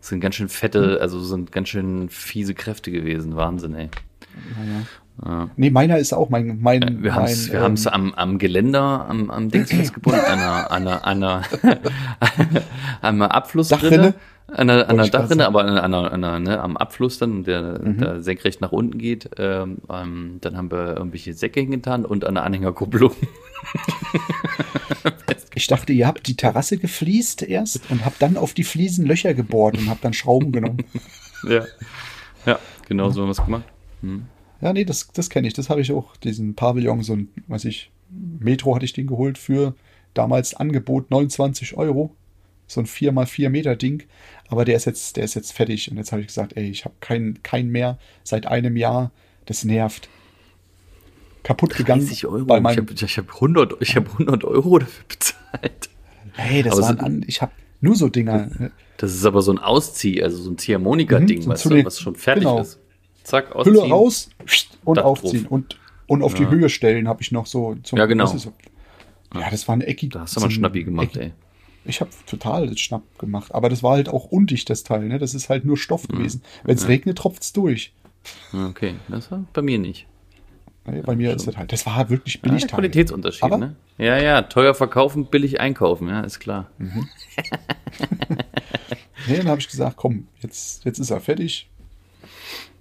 [0.00, 3.36] Das sind ganz schön fette, also sind ganz schön fiese Kräfte gewesen.
[3.36, 3.88] Wahnsinn, ey.
[5.24, 5.50] Ja.
[5.56, 6.58] Nee, meiner ist auch mein.
[6.60, 10.38] mein Wir haben es wir ähm, haben's am, am Geländer, am, am Dings festgebunden, an
[10.38, 11.42] einer, an einer, an einer,
[13.02, 13.82] an einer Abflussrinne.
[13.82, 14.14] Dachrinne?
[14.48, 17.80] An einer, an einer Dachrinne, aber an einer, an einer, ne, am Abfluss dann, der,
[17.80, 17.98] Mhm.
[17.98, 19.30] der senkrecht nach unten geht.
[19.38, 23.12] Ähm, ähm, dann haben wir irgendwelche Säcke hingetan und an der Anhängerkupplung.
[25.54, 29.34] Ich dachte, ihr habt die Terrasse gefliest erst und habt dann auf die Fliesen Löcher
[29.34, 30.78] gebohrt und habt dann Schrauben genommen.
[31.48, 31.64] ja.
[32.46, 33.64] Ja, genau so haben wir es gemacht.
[34.62, 35.54] Ja, nee, das, das kenne ich.
[35.54, 37.90] Das habe ich auch, diesen Pavillon, so ein, weiß ich,
[38.38, 39.74] Metro hatte ich den geholt für
[40.14, 42.14] damals Angebot 29 Euro.
[42.66, 44.04] So ein 4x4 Meter Ding.
[44.48, 45.90] Aber der ist jetzt, der ist jetzt fertig.
[45.90, 49.10] Und jetzt habe ich gesagt, ey, ich habe keinen kein mehr seit einem Jahr.
[49.46, 50.08] Das nervt.
[51.42, 52.06] Kaputt gegangen.
[52.06, 52.44] 30 Euro.
[52.44, 55.90] Bei ich meinem, habe ich hab 100, ich hab 100 Euro dafür bezahlt.
[56.34, 58.46] hey, das sind- an, ich habe nur so Dinger.
[58.58, 58.70] ne?
[58.98, 61.98] Das ist aber so ein Auszieh, also so ein Ziehharmonika-Ding, Mhm, so weißt du, was
[61.98, 62.60] schon fertig genau.
[62.60, 62.78] ist.
[63.24, 63.76] Zack, ausziehen.
[63.76, 64.30] Hülle raus
[64.84, 65.42] und Dach aufziehen.
[65.44, 65.52] drauf.
[65.52, 67.76] Und, und auf die Höhe stellen habe ich noch so.
[67.82, 68.24] Zum, Ja, genau.
[68.30, 68.52] das so,
[69.34, 70.14] ja, das war eine eckige.
[70.14, 71.32] Da hast du mal Schnappi gemacht, ey.
[71.84, 75.08] Ich habe total das Schnapp gemacht, aber das war halt auch undicht, das Teil.
[75.08, 75.18] Ne?
[75.18, 76.42] Das ist halt nur Stoff gewesen.
[76.62, 77.92] Wenn es regnet, tropft's durch.
[78.52, 80.06] Okay, das war bei mir nicht.
[80.84, 82.66] Bei mir ist das halt, das war wirklich Ja, billig.
[82.68, 83.76] Qualitätsunterschied, Aber- ne?
[83.98, 86.70] Ja, ja, teuer verkaufen, billig einkaufen, ja, ist klar.
[89.28, 91.70] Nee, dann habe ich gesagt, komm, jetzt, jetzt ist er fertig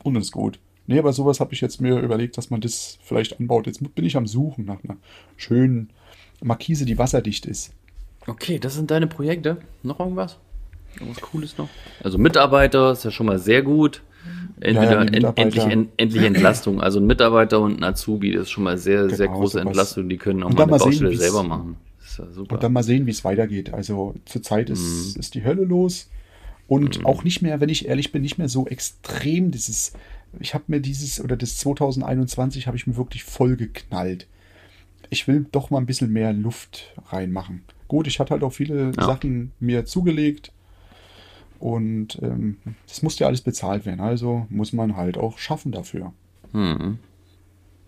[0.03, 0.59] und ist gut.
[0.87, 3.67] Nee, aber sowas habe ich jetzt mir überlegt, dass man das vielleicht anbaut.
[3.67, 4.97] Jetzt bin ich am Suchen nach einer
[5.37, 5.89] schönen
[6.43, 7.71] Markise, die wasserdicht ist.
[8.27, 9.57] Okay, das sind deine Projekte.
[9.83, 10.37] Noch irgendwas?
[10.99, 11.69] Irgendwas Cooles noch?
[12.03, 14.01] Also Mitarbeiter ist ja schon mal sehr gut.
[14.59, 16.81] Entweder Ja, ja, endlich, en, endlich Entlastung.
[16.81, 19.65] Also ein Mitarbeiter und ein Azubi, das ist schon mal sehr, sehr Genau, große sowas.
[19.65, 20.09] Entlastung.
[20.09, 21.77] Die können auch mal eine Baustelle selber machen.
[21.99, 22.55] Das ist ja super.
[22.55, 23.73] Und dann mal sehen, wie es weitergeht.
[23.73, 24.73] Also zurzeit Mhm.
[24.73, 26.09] ist, ist die Hölle los.
[26.71, 29.91] Und auch nicht mehr, wenn ich ehrlich bin, nicht mehr so extrem dieses.
[30.39, 34.25] Ich habe mir dieses, oder das 2021 habe ich mir wirklich voll geknallt.
[35.09, 37.63] Ich will doch mal ein bisschen mehr Luft reinmachen.
[37.89, 39.03] Gut, ich hatte halt auch viele Ja.
[39.03, 40.53] Sachen mir zugelegt.
[41.59, 42.55] Und ähm,
[42.87, 43.99] das musste ja alles bezahlt werden.
[43.99, 46.13] Also muss man halt auch schaffen dafür.
[46.53, 46.99] Mhm.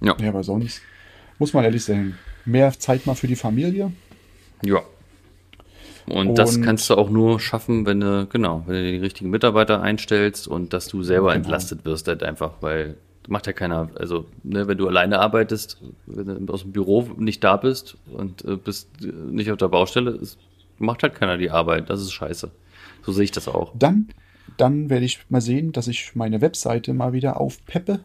[0.02, 0.18] Ja.
[0.20, 0.82] Ja, aber sonst
[1.40, 2.18] muss man ehrlich sein.
[2.44, 3.94] Mehr Zeit mal für die Familie.
[4.66, 4.82] Ja.
[6.08, 9.30] Und, das Und- kannst du auch nur schaffen, wenn du, genau, wenn du die richtigen
[9.30, 11.44] Mitarbeiter einstellst und dass du selber Genau.
[11.44, 12.98] entlastet wirst halt einfach, weil
[13.30, 17.42] macht ja keiner, also ne, wenn du alleine arbeitest, wenn du aus dem Büro nicht
[17.42, 20.38] da bist und äh, bist äh, nicht auf der Baustelle, ist,
[20.78, 21.90] macht halt keiner die Arbeit.
[21.90, 22.52] Das ist scheiße.
[23.04, 23.72] So sehe ich das auch.
[23.80, 24.10] Dann,
[24.58, 28.02] dann werde ich mal sehen, dass ich meine Webseite mal wieder aufpeppe,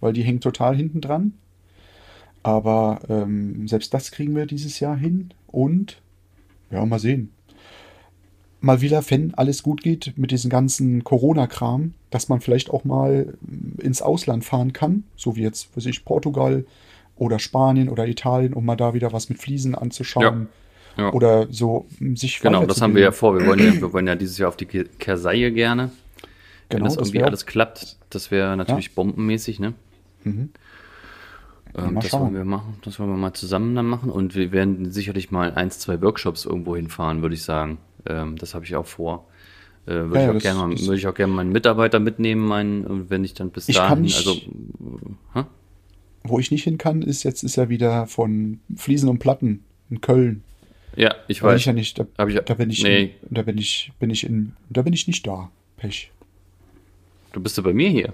[0.00, 1.32] weil die hängt total hinten dran.
[2.42, 5.32] Aber ähm, selbst das kriegen wir dieses Jahr hin.
[5.46, 6.01] Und
[6.72, 7.30] ja, mal sehen.
[8.60, 13.34] Mal wieder, wenn alles gut geht mit diesem ganzen Corona-Kram, dass man vielleicht auch mal
[13.40, 16.64] mm, ins Ausland fahren kann, so wie jetzt, weiß ich, Portugal
[17.16, 20.48] oder Spanien oder Italien, um mal da wieder was mit Fliesen anzuschauen.
[20.96, 21.12] Ja.
[21.12, 23.38] Oder so sich Genau, das haben wir ja vor.
[23.38, 25.90] Wir wollen ja, wir wollen ja dieses Jahr auf die Ke- Kersaie gerne.
[26.68, 29.72] Wenn Genau, das das irgendwie alles klappt, das wäre natürlich bombenmäßig, ne?
[31.76, 32.22] Ähm, das schauen.
[32.22, 32.76] wollen wir machen.
[32.84, 34.10] Das wollen wir mal zusammen dann machen.
[34.10, 37.78] Und wir werden sicherlich mal eins, zwei Workshops irgendwo hinfahren, würde ich sagen.
[38.06, 39.26] Ähm, das habe ich auch vor.
[39.86, 41.98] Äh, würde, Ja, ja, ich auch gerne, mal- das- würde ich auch gerne meinen Mitarbeiter
[41.98, 44.34] mitnehmen, meinen, und wenn ich dann bis Ich kann dahin, nicht- also,
[45.34, 45.44] hä?
[46.24, 50.00] Wo ich nicht hin kann, ist jetzt ist er wieder von Fliesen und Platten in
[50.00, 50.44] Köln.
[50.94, 51.60] ja, ich Da bin weiß.
[51.60, 53.02] ich ja nicht, da, Hab ich- da bin ich, nee.
[53.28, 55.50] in, da bin ich, bin ich in, da bin ich nicht da.
[55.78, 56.12] Pech.
[57.32, 58.12] Du bist ja bei mir hier.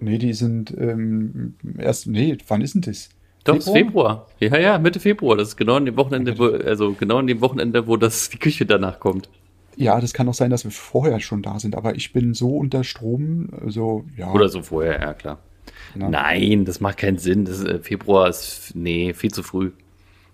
[0.00, 3.08] Nee, die sind ähm, erst, nee, wann ist denn das?
[3.44, 4.26] Doch, ist Februar.
[4.40, 5.36] Ja, ja, Mitte Februar.
[5.36, 8.38] Das ist genau an dem Wochenende, wo, also genau an dem Wochenende, wo das die
[8.38, 9.28] Küche danach kommt.
[9.76, 12.56] Ja, das kann auch sein, dass wir vorher schon da sind, aber ich bin so
[12.56, 14.32] unter Strom, also ja.
[14.32, 15.38] Oder so vorher, ja klar.
[15.94, 16.08] Na.
[16.08, 17.44] Nein, das macht keinen Sinn.
[17.44, 19.72] Das äh, Februar ist, nee, viel zu früh.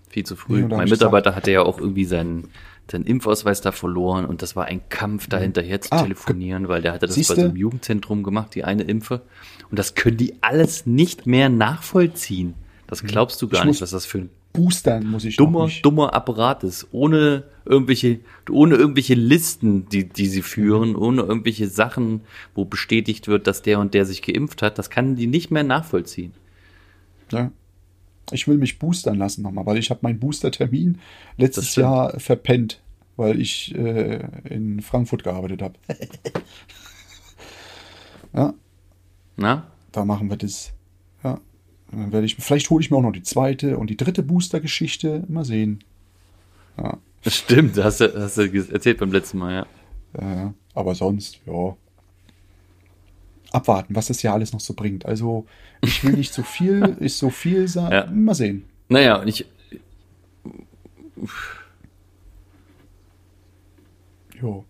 [0.09, 0.61] Viel zu früh.
[0.61, 2.49] Nee, mein Mitarbeiter hatte ja auch irgendwie seinen,
[2.91, 6.81] seinen Impfausweis da verloren und das war ein Kampf, da hinterher zu Ah, telefonieren, weil
[6.81, 7.35] der hatte das bei Siehste?
[7.35, 9.21] so einem Jugendzentrum gemacht, die eine Impfe.
[9.69, 12.53] Und das können die alles nicht mehr nachvollziehen.
[12.87, 16.13] Das glaubst du gar Ich nicht, was das für ein Boostern muss ich dummer, dummer
[16.13, 22.19] Apparat ist, ohne irgendwelche, ohne irgendwelche Listen, die, die sie führen, ohne irgendwelche Sachen,
[22.53, 25.63] wo bestätigt wird, dass der und der sich geimpft hat, das kann die nicht mehr
[25.63, 26.33] nachvollziehen.
[27.31, 27.49] Ja.
[28.31, 30.99] Ich will mich boostern lassen nochmal, weil ich habe meinen Booster-Termin
[31.37, 31.75] letztes.
[31.75, 32.81] Jahr verpennt,
[33.17, 35.75] weil ich äh, in Frankfurt gearbeitet habe.
[38.33, 38.53] ja,
[39.35, 39.67] Na?
[39.91, 40.71] da machen wir das.
[41.23, 41.39] Ja.
[41.91, 45.25] Dann werde ich, vielleicht hole ich mir auch noch die zweite und die dritte Booster-Geschichte.
[45.27, 45.83] Mal sehen.
[46.77, 46.97] Ja.
[47.27, 50.45] Stimmt, hast du, hast du erzählt beim letzten Mal, ja.
[50.45, 51.75] Äh, aber sonst, ja.
[53.51, 55.05] Abwarten, was das ja alles noch so bringt.
[55.05, 55.45] Also,
[55.81, 57.91] ich will nicht so viel, ist so viel sagen.
[57.93, 58.05] Ja.
[58.07, 58.63] Mal sehen.
[58.89, 59.45] Naja, und ich,
[64.41, 64.65] Jo.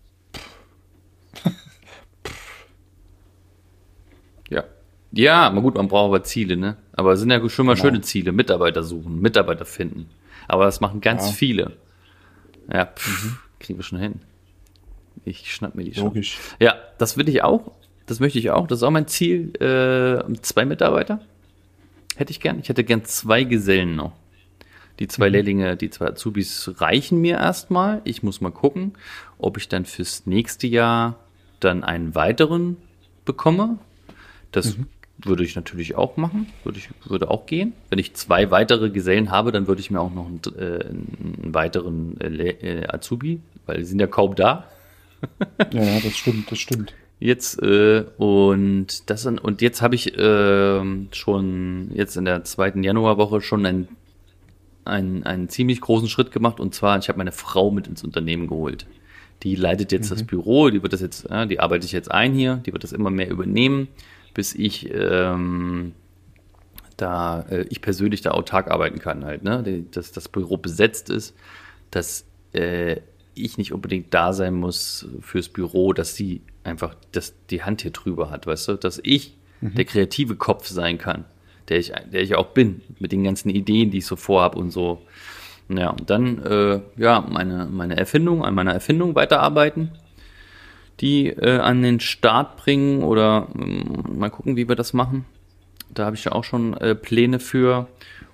[4.50, 4.64] ja.
[5.12, 6.76] Ja, mal gut, man braucht aber Ziele, ne?
[6.92, 7.84] Aber es sind ja schon mal Genau.
[7.86, 8.32] schöne Ziele.
[8.32, 10.08] Mitarbeiter suchen, Mitarbeiter finden.
[10.48, 11.30] Aber das machen ganz Ja.
[11.30, 11.34] Mhm.
[11.34, 11.76] viele.
[12.72, 14.20] Ja, pff, kriegen wir schon hin.
[15.24, 16.04] Ich schnapp mir die schon.
[16.04, 16.38] Logisch.
[16.60, 17.72] Ja, das will ich auch.
[18.06, 18.66] Das möchte ich auch.
[18.66, 19.54] Das ist auch mein Ziel.
[19.60, 21.20] Äh, zwei Mitarbeiter
[22.16, 22.58] hätte ich gern.
[22.60, 24.12] Ich hätte gern zwei Gesellen noch.
[24.98, 28.02] Die zwei Lehrlinge, die zwei Azubis reichen mir erstmal.
[28.04, 28.92] Ich muss mal gucken,
[29.38, 31.18] ob ich dann fürs nächste Jahr
[31.60, 32.76] dann einen weiteren
[33.24, 33.78] bekomme.
[34.50, 34.76] Das
[35.18, 36.46] würde ich natürlich auch machen.
[36.64, 37.72] Würde ich, würde auch gehen.
[37.88, 41.54] Wenn ich zwei weitere Gesellen habe, dann würde ich mir auch noch einen, äh, einen
[41.54, 44.66] weiteren äh, äh, Azubi, weil die sind ja kaum da.
[45.72, 46.94] Ja, ja, das stimmt, das stimmt.
[47.22, 53.40] Jetzt äh, und das und jetzt habe ich ähm, schon jetzt in der zweiten Januarwoche
[53.40, 53.88] schon einen,
[54.84, 56.58] einen, einen ziemlich großen Schritt gemacht.
[56.58, 58.86] Und zwar ich habe meine Frau mit ins Unternehmen geholt.
[59.44, 62.34] Die leitet jetzt das Büro, die wird das jetzt, ja, die arbeite ich jetzt ein
[62.34, 63.86] hier, die wird das immer mehr übernehmen,
[64.34, 65.92] bis ich ähm,
[66.96, 71.36] da äh, ich persönlich da autark arbeiten kann halt, ne, dass das Büro besetzt ist,
[71.92, 72.96] dass äh,
[73.34, 77.90] ich nicht unbedingt da sein muss fürs Büro, dass sie einfach das, die Hand hier
[77.90, 81.24] drüber hat, weißt du, dass ich der kreative Kopf sein kann,
[81.68, 84.70] der ich, der ich auch bin, mit den ganzen Ideen, die ich so vorhab und
[84.70, 85.02] so.
[85.68, 89.92] Ja, und dann, äh, ja, meine, meine Erfindung, an meiner Erfindung weiterarbeiten,
[91.00, 95.24] die äh, an den Start bringen oder ähm, mal gucken, wie wir das machen.
[95.94, 97.86] Da habe ich ja auch schon äh, Pläne für.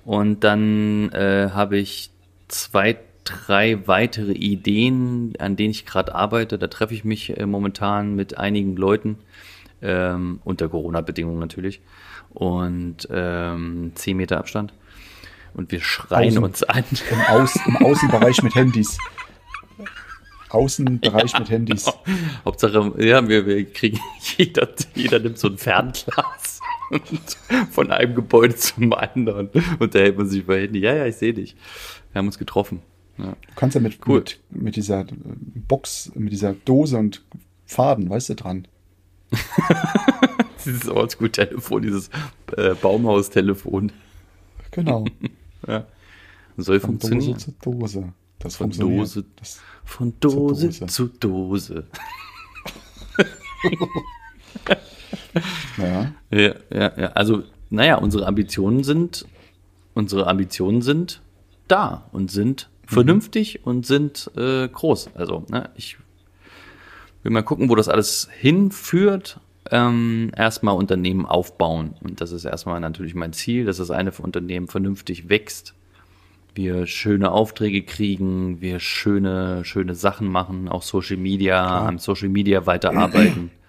[0.05, 2.11] Und dann äh, habe ich
[2.49, 2.99] zwei,
[3.29, 6.59] drei weitere Ideen, an denen ich gerade arbeite.
[6.59, 9.19] Da treffe ich mich äh, momentan mit einigen Leuten,
[9.83, 11.81] ähm, unter Corona-Bedingungen natürlich.
[12.31, 14.73] Und ähm, 10 Meter Abstand.
[15.55, 16.45] Und wir schreien Außen.
[16.45, 16.85] uns an.
[17.11, 18.99] Im, Aus, im Außenbereich mit Handys.
[20.51, 21.93] Außenbereich mit Handys.
[22.45, 23.99] Hauptsache, ja, wir, wir kriegen,
[24.37, 26.61] jeder, jeder nimmt so ein Fernglas
[26.91, 27.37] und
[27.71, 29.51] von einem Gebäude zum anderen.
[29.79, 30.81] Und da hält man sich bei Handy.
[30.81, 31.55] Ja, ja, ich sehe dich.
[32.13, 32.83] Wir haben uns getroffen.
[33.19, 33.25] Ja.
[33.33, 34.21] Du kannst ja mit, Cool.
[34.21, 35.05] mit, mit dieser
[35.69, 37.23] Box, mit dieser Dose und
[37.67, 38.67] Faden, weißt du, dran.
[40.65, 42.11] Dieses Oldschool-Telefon, dieses
[42.57, 43.93] äh, Baumhaustelefon.
[44.71, 45.05] Genau.
[46.57, 47.39] Soll Von Dose funktionieren.
[47.39, 48.13] zu Dose.
[48.41, 48.71] Das Von.
[48.71, 50.87] Dose Das, Von Dose, Dose.
[50.87, 51.87] zu Dose.
[55.79, 56.13] ja.
[56.31, 57.09] Ja, ja, ja.
[57.13, 59.27] Also, naja, unsere Ambitionen sind,
[59.95, 61.21] unsere Ambitionen sind
[61.69, 65.11] da und sind vernünftig und sind äh, groß.
[65.15, 65.99] Also, ne, ich
[67.23, 69.41] will mal gucken, wo das alles hinführt.
[69.71, 71.95] Ähm, erstmal Unternehmen aufbauen.
[72.03, 75.75] Und das ist erstmal natürlich mein Ziel, dass das eine Unternehmen vernünftig wächst.
[76.55, 82.67] Wir schöne Aufträge kriegen, wir schöne, schöne Sachen machen, auch Social Media, am Social Media
[82.67, 83.51] weiterarbeiten.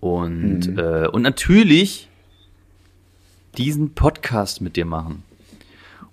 [0.00, 2.08] Und, äh, und natürlich
[3.56, 5.24] diesen Podcast mit dir machen.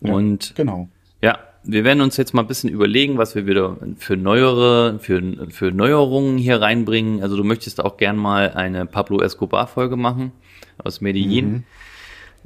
[0.02, 0.90] Ja, Und Genau.
[1.22, 1.38] ja,
[1.68, 5.72] wir werden uns jetzt mal ein bisschen überlegen, was wir wieder für neuere, für, für
[5.72, 7.22] Neuerungen hier reinbringen.
[7.22, 10.32] Also du möchtest auch gern mal eine Pablo Escobar-Folge machen
[10.78, 11.64] aus Medellin.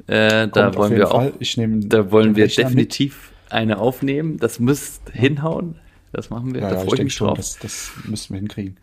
[0.06, 0.50] Äh, da Mhm.
[0.50, 1.32] Kommt auf wollen wir auch, Fall.
[1.38, 2.70] Ich nehme da wollen wir Rechner mit.
[2.70, 4.38] definitiv eine aufnehmen.
[4.38, 5.76] Das müsste hinhauen.
[6.12, 6.62] Das machen wir.
[6.62, 7.36] Ja, da ja, freue ich ich mich schon, drauf.
[7.36, 8.76] das, das müssen wir hinkriegen.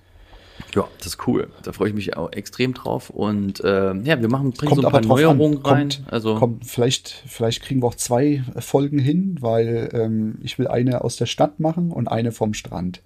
[0.75, 1.49] Ja, das ist cool.
[1.63, 3.09] Da freue ich mich auch extrem drauf.
[3.09, 5.89] Und äh, ja, wir machen, bringen Kommt so ein paar Neuerungen rein.
[5.89, 10.67] Kommt, also kommt, vielleicht, vielleicht kriegen wir auch zwei Folgen hin, weil ähm, ich will
[10.67, 13.01] eine aus der Stadt machen und eine vom Strand.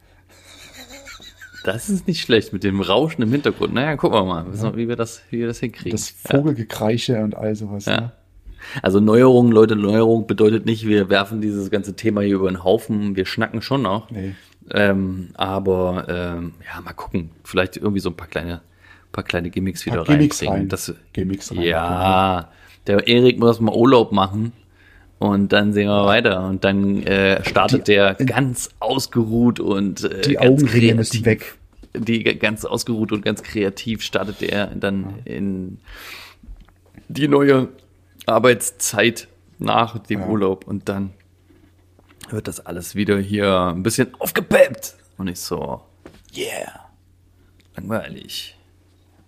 [1.64, 3.74] das ist nicht schlecht mit dem Rauschen im Hintergrund.
[3.74, 5.92] Naja, gucken wir mal, wir, wie wir das, wie wir das hinkriegen.
[5.92, 7.86] Das Vogelgekreiche und all sowas.
[7.86, 8.02] Ja.
[8.02, 8.12] Ne?
[8.82, 13.16] Also Neuerung, Leute, Neuerung bedeutet nicht, wir werfen dieses ganze Thema hier über den Haufen.
[13.16, 14.12] Wir schnacken schon noch.
[14.12, 14.36] Nee.
[14.74, 17.30] Ähm, aber ähm, ja, mal gucken.
[17.44, 18.62] Vielleicht irgendwie so ein paar kleine,
[19.12, 20.62] paar kleine Gimmicks wieder Gimmicks reinbringen.
[20.64, 20.70] rein.
[20.70, 22.50] Das, Gimmicks rein, ja,
[22.88, 24.54] der Erik muss mal Urlaub machen
[25.20, 26.48] und dann sehen wir weiter.
[26.48, 31.56] Und dann äh, startet Die- der ganz ausgeruht und äh, Die ganz Augenringe müssen weg.
[31.94, 35.80] Die ganz ausgeruht und ganz kreativ startet der dann in
[37.10, 37.68] die neue
[38.26, 39.28] Arbeitszeit
[39.60, 40.28] nach dem Ja.
[40.28, 41.12] Urlaub und dann
[42.32, 44.96] wird das alles wieder hier ein bisschen aufgepeppt.
[45.18, 45.82] Und ich so,
[46.36, 46.90] yeah,
[47.76, 48.58] langweilig.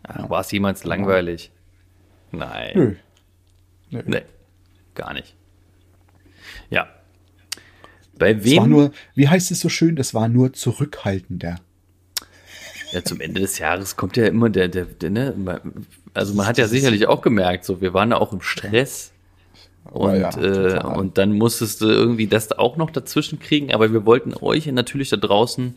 [0.07, 1.51] Ja, War es jemals langweilig?
[2.31, 2.71] Nein.
[2.75, 2.95] Nö.
[3.89, 4.03] Nö.
[4.05, 4.23] Nee,
[4.95, 5.35] gar nicht.
[6.69, 6.87] Ja.
[8.17, 8.69] Bei wem?
[8.69, 11.57] nur, wie heißt es so schön, das war nur zurückhaltender.
[12.91, 15.61] Ja, zum Ende des Jahres kommt ja immer der, der, der ne,
[16.13, 19.11] also man hat ja sicherlich auch gemerkt, so wir waren ja auch im Stress.
[19.91, 24.05] Und, ja, äh, und dann musstest du irgendwie das auch noch dazwischen kriegen, aber wir
[24.05, 25.75] wollten euch natürlich da draußen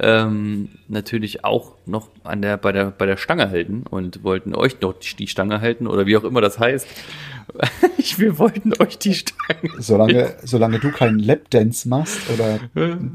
[0.00, 4.80] ähm, natürlich auch noch an der, bei der, bei der Stange halten und wollten euch
[4.80, 6.86] noch die, Stange halten oder wie auch immer das heißt.
[8.18, 9.70] Wir wollten euch die Stange.
[9.78, 12.60] Solange, solange du keinen Lapdance machst oder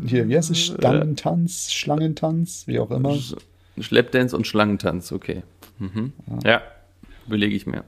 [0.05, 3.15] hier, wie heißt es, Stangentanz, Schlangentanz, wie auch immer.
[3.79, 5.43] Schleppdance und Schlangentanz, okay.
[5.77, 6.13] Mhm.
[6.43, 6.61] Ja,
[7.27, 7.83] überlege ich mir.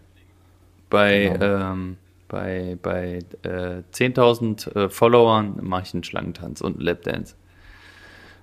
[0.89, 1.72] Bei, Genau.
[1.74, 1.98] ähm,
[2.36, 7.36] bei, bei äh, 10.000 äh, Followern mache ich einen Schlangentanz und einen Lapdance.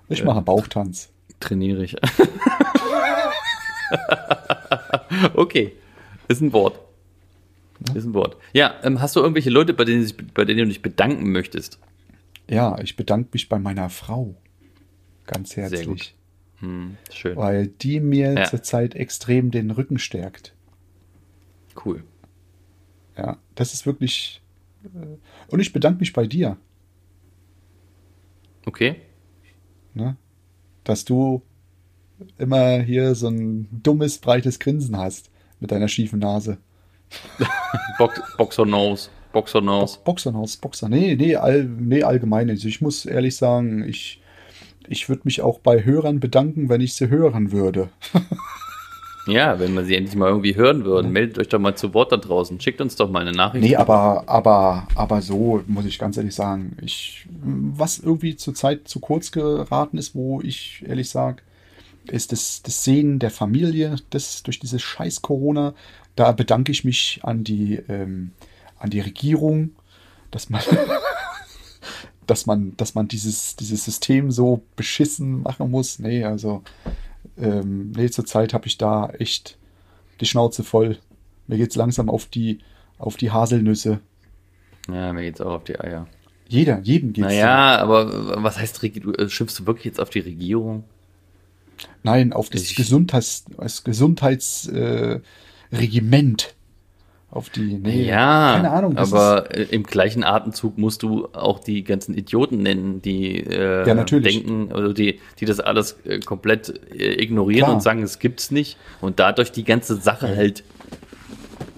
[0.09, 1.11] Ich mache Bauchtanz.
[1.39, 1.95] Trainiere ich.
[5.35, 5.73] okay,
[6.27, 6.79] ist ein Wort.
[7.93, 8.37] Ist ein Wort.
[8.53, 11.77] Ja, ähm, hast du irgendwelche Leute, bei denen, bei denen du dich bedanken möchtest?
[12.49, 14.33] Ja, ich bedanke mich bei meiner Frau
[15.27, 16.15] ganz herzlich.
[16.61, 17.37] Hm, schön.
[17.37, 18.45] weil die mir Ja.
[18.45, 20.55] zurzeit extrem den Rücken stärkt.
[21.85, 22.03] Cool.
[23.17, 24.41] Ja, das ist wirklich.
[24.83, 26.57] äh, Und ich bedanke mich bei dir,
[28.65, 28.95] Okay.
[29.93, 30.15] ne?
[30.83, 31.41] dass du
[32.37, 36.57] immer hier so ein dummes, breites Grinsen hast mit deiner schiefen Nase.
[37.97, 39.09] Box, Boxer Nose.
[39.33, 39.99] Boxer Nose.
[40.03, 40.89] Boxerhaus, Boxer.
[40.89, 42.49] Nee, nee, all, nee, allgemein.
[42.49, 44.21] Also ich muss ehrlich sagen, ich,
[44.87, 47.89] ich würde mich auch bei Hörern bedanken, wenn ich sie hören würde.
[49.25, 52.11] Ja, wenn wir sie endlich mal irgendwie hören würden, meldet euch doch mal zu Wort
[52.11, 52.59] da draußen.
[52.59, 53.63] Schickt uns doch mal eine Nachricht.
[53.63, 58.99] Nee, aber, aber, aber so muss ich ganz ehrlich sagen, ich, was irgendwie zurzeit zu
[58.99, 61.41] kurz geraten ist, wo ich ehrlich sage,
[62.07, 65.73] ist das, das Sehen der Familie, das durch dieses scheiß Corona,
[66.15, 68.31] da bedanke ich mich an die, ähm,
[68.77, 69.71] an die Regierung,
[70.31, 70.61] dass man,
[72.27, 75.99] dass man, dass man dieses, dieses System so beschissen machen muss.
[75.99, 76.61] Nee, also,
[77.37, 79.57] ähm, nee, zurzeit habe ich da echt
[80.21, 80.97] die Schnauze voll.
[81.47, 82.59] Mir geht's langsam auf die,
[82.97, 83.99] auf die Haselnüsse.
[84.89, 86.07] Ja, mir geht's auch auf die Eier.
[86.47, 87.33] Jeder, jedem geht's so.
[87.33, 90.83] Naja, aber was heißt, äh, schimpfst du wirklich jetzt auf die Regierung?
[92.03, 95.23] Nein, auf das Ich- Gesundheits, das Gesundheitsregiment.
[96.43, 96.53] Äh.
[97.33, 97.79] Auf die.
[97.79, 98.97] Nee, ja, keine Ahnung.
[98.97, 104.03] aber äh, im gleichen Atemzug musst du auch die ganzen Idioten nennen, die äh, Ja,
[104.03, 107.73] denken, also die, die das alles äh, komplett äh, ignorieren Klar.
[107.73, 110.63] und sagen, es gibt's nicht und dadurch die ganze Sache halt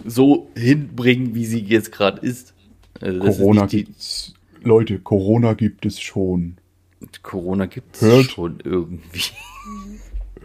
[0.05, 2.53] so hinbringen, wie sie jetzt gerade ist.
[2.99, 4.33] Also ist, Corona ist nicht gibt's.
[4.61, 6.57] Leute, Corona gibt es schon.
[6.99, 8.25] die, Corona gibt's Hört.
[8.25, 9.21] schon irgendwie.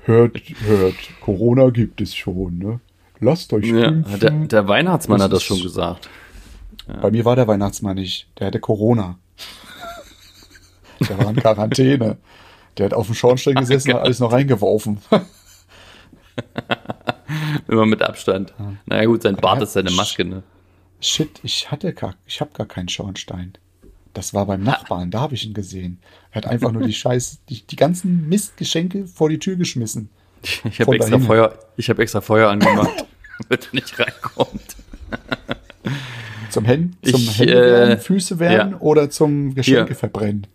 [0.05, 2.81] Hört, hört, Corona gibt es schon, ne?
[3.21, 6.09] Lasst euch Ja, der, der Weihnachtsmann Das hat das schon gesagt.
[7.01, 8.29] Bei mir war der Weihnachtsmann nicht.
[8.39, 9.18] Der hatte Corona.
[11.09, 12.16] Der war in Quarantäne.
[12.77, 14.99] Der hat auf dem Schornstein gesessen und hat alles noch reingeworfen.
[17.68, 18.55] Immer mit Abstand.
[18.87, 20.43] Naja gut, sein Bart ja, ist seine Maske, ne?
[21.01, 23.53] Shit, ich hatte gar, ich habe gar keinen Schornstein.
[24.12, 26.01] Das war beim Nachbarn, da habe ich ihn gesehen.
[26.31, 30.11] Er hat einfach nur die Scheiß, die, die ganzen Mistgeschenke vor die Tür geschmissen.
[30.43, 31.27] Ich habe extra dahin.
[31.27, 33.07] Feuer, ich habe extra Feuer angemacht,
[33.49, 34.76] damit er nicht reinkommt.
[36.51, 38.80] Zum, Hän zum Ich, Hände äh, wärmen, Füße wärmen ja.
[38.80, 39.97] oder zum Geschenke Hier.
[39.97, 40.47] verbrennen?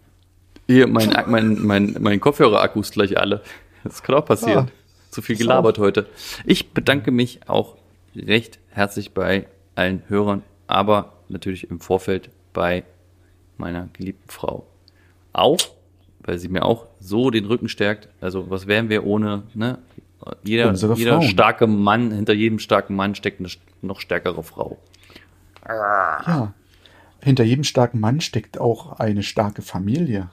[0.67, 3.41] Hier, mein, mein, mein, mein Kopfhörer-Akku ist gleich alle.
[3.83, 4.67] Das kann auch passieren.
[4.69, 6.07] Ah, Zu viel gelabert heute.
[6.43, 7.75] Ich bedanke mich auch
[8.15, 12.83] recht herzlich bei allen Hörern, aber natürlich im Vorfeld bei
[13.57, 14.65] meiner geliebten Frau.
[15.33, 15.59] Auch,
[16.19, 18.09] weil sie mir auch so den Rücken stärkt.
[18.19, 19.77] Also, was wären wir ohne, ne?
[20.43, 23.49] Jeder, jeder starke Mann, hinter jedem starken Mann steckt eine
[23.81, 24.79] noch stärkere Frau.
[25.67, 26.53] Ja.
[27.21, 30.29] Hinter jedem starken Mann steckt auch eine starke Familie.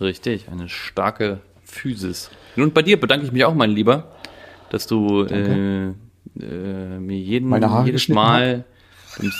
[0.00, 2.30] Richtig, eine starke Physis.
[2.56, 4.12] Und bei dir bedanke ich mich auch, mein Lieber,
[4.70, 5.92] dass du äh, äh,
[6.98, 8.64] mir jeden, Meine Haare jedes Mal,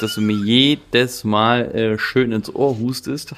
[0.01, 3.35] dass du mir jedes Mal äh, schön ins Ohr hustest.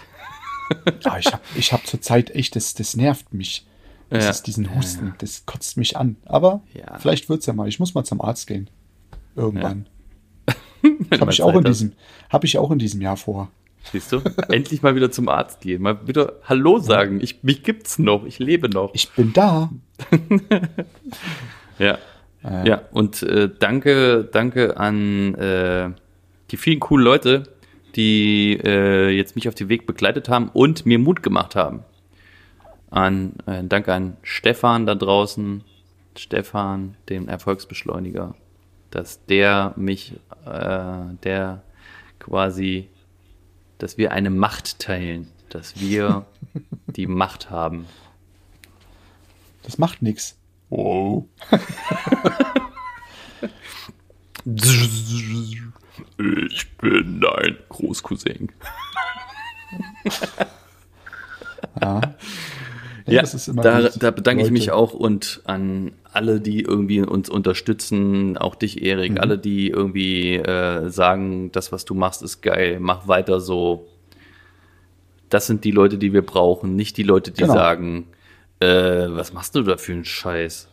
[1.02, 3.66] Ja, ich habe ich hab zurzeit echt, das, das nervt mich.
[4.10, 4.30] Das Ja.
[4.30, 6.16] ist diesen Husten, das kotzt mich an.
[6.24, 6.98] Aber Ja.
[6.98, 7.68] vielleicht wird's ja mal.
[7.68, 8.70] Ich muss mal zum Arzt gehen.
[9.36, 9.86] Irgendwann.
[10.82, 11.92] Du Habe ich auch in diesem,
[12.30, 13.50] habe ich auch in diesem Jahr vor.
[13.92, 14.20] Siehst du?
[14.48, 15.82] Endlich mal wieder zum Arzt gehen.
[15.82, 17.20] Mal wieder Hallo sagen.
[17.20, 18.24] Ich, mich gibt's noch.
[18.24, 18.90] Ich lebe noch.
[18.94, 19.70] Ich bin da.
[21.78, 21.98] Ja.
[22.64, 25.90] Ja, und äh, danke, danke an äh,
[26.52, 27.42] die vielen coolen Leute,
[27.96, 31.80] die äh, jetzt mich auf den Weg begleitet haben und mir Mut gemacht haben.
[32.90, 35.64] An, äh, danke an Stefan da draußen,
[36.16, 38.34] Stefan, den Erfolgsbeschleuniger,
[38.90, 40.14] dass der mich,
[40.46, 41.62] äh, der
[42.18, 42.88] quasi,
[43.78, 46.26] dass wir eine Macht teilen, dass wir
[46.86, 47.86] die Macht haben.
[49.62, 50.38] Das macht nix.
[50.70, 51.26] Wow.
[56.50, 58.50] Ich bin dein Großcousin.
[61.80, 62.00] Ja.
[63.12, 64.52] Ja, das ist immer da, gut, da bedanke ich Leute.
[64.52, 69.18] mich auch und an alle, die irgendwie uns unterstützen, auch dich, Erik, Mhm.
[69.18, 73.86] alle, die irgendwie äh, sagen, das, was du machst, ist geil, mach weiter so.
[75.30, 77.52] Das sind die Leute, die wir brauchen, nicht die Leute, die Genau.
[77.54, 78.06] sagen,
[78.60, 78.66] äh,
[79.08, 80.68] was machst du da für einen Scheiß?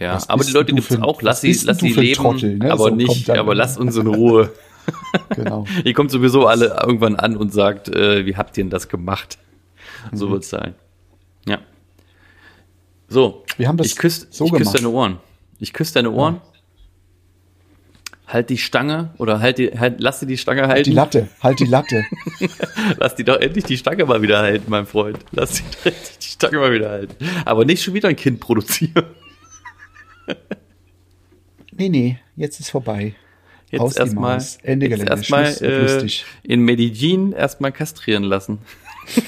[0.00, 2.72] Ja, Was aber die Leute gibt es auch, lass sie, lass sie leben, Trottel, ne?
[2.72, 4.50] aber So nicht, aber lass uns in Ruhe.
[5.36, 5.64] Genau.
[5.84, 9.38] Ihr kommt sowieso alle irgendwann an und sagt, äh, wie habt ihr denn das gemacht?
[10.12, 10.32] So Mhm.
[10.32, 10.74] wird's sein.
[11.46, 11.58] Ja.
[13.08, 15.18] So, Wir haben das ich küsse so ich küss deine Ohren.
[15.58, 16.40] Ich küsse deine Ohren.
[18.26, 20.84] Halt die Stange oder halt die, halt, lass dir die Stange halten.
[20.84, 22.02] Die Latte, halt die Latte.
[22.96, 25.18] Lass die doch endlich die Stange mal wieder halten, mein Freund.
[25.32, 27.14] Lass die doch endlich die Stange mal wieder halten.
[27.44, 29.04] Aber nicht schon wieder ein Kind produzieren.
[31.74, 33.14] Nee, nee, jetzt ist vorbei.
[33.70, 34.36] Jetzt erstmal.
[34.62, 35.12] Ende jetzt Gelände.
[35.12, 36.24] erstmal äh, lustig.
[36.42, 38.58] in Medellin erstmal kastrieren lassen.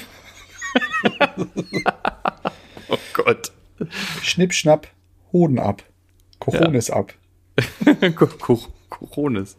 [4.21, 4.87] Schnipp, schnapp,
[5.33, 5.83] Hoden ab.
[6.39, 7.13] Cojones ab.
[8.15, 8.59] Co- Co-
[8.89, 9.57] Coronis.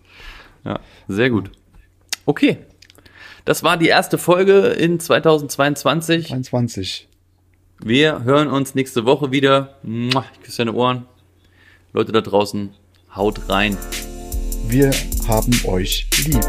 [0.65, 1.51] Ja, sehr gut.
[2.25, 2.59] Okay.
[3.45, 6.29] Das war die erste Folge in 2022.
[6.29, 7.09] 23.
[7.81, 9.77] Wir hören uns nächste Woche wieder.
[9.85, 11.07] Ich küsse deine Ohren.
[11.93, 12.75] Leute da draußen,
[13.15, 13.77] haut rein.
[14.67, 14.91] Wir
[15.29, 16.45] haben euch lieb.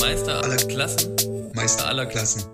[0.00, 1.14] Meister aller Klassen.
[1.54, 2.44] Meister aller Klassen.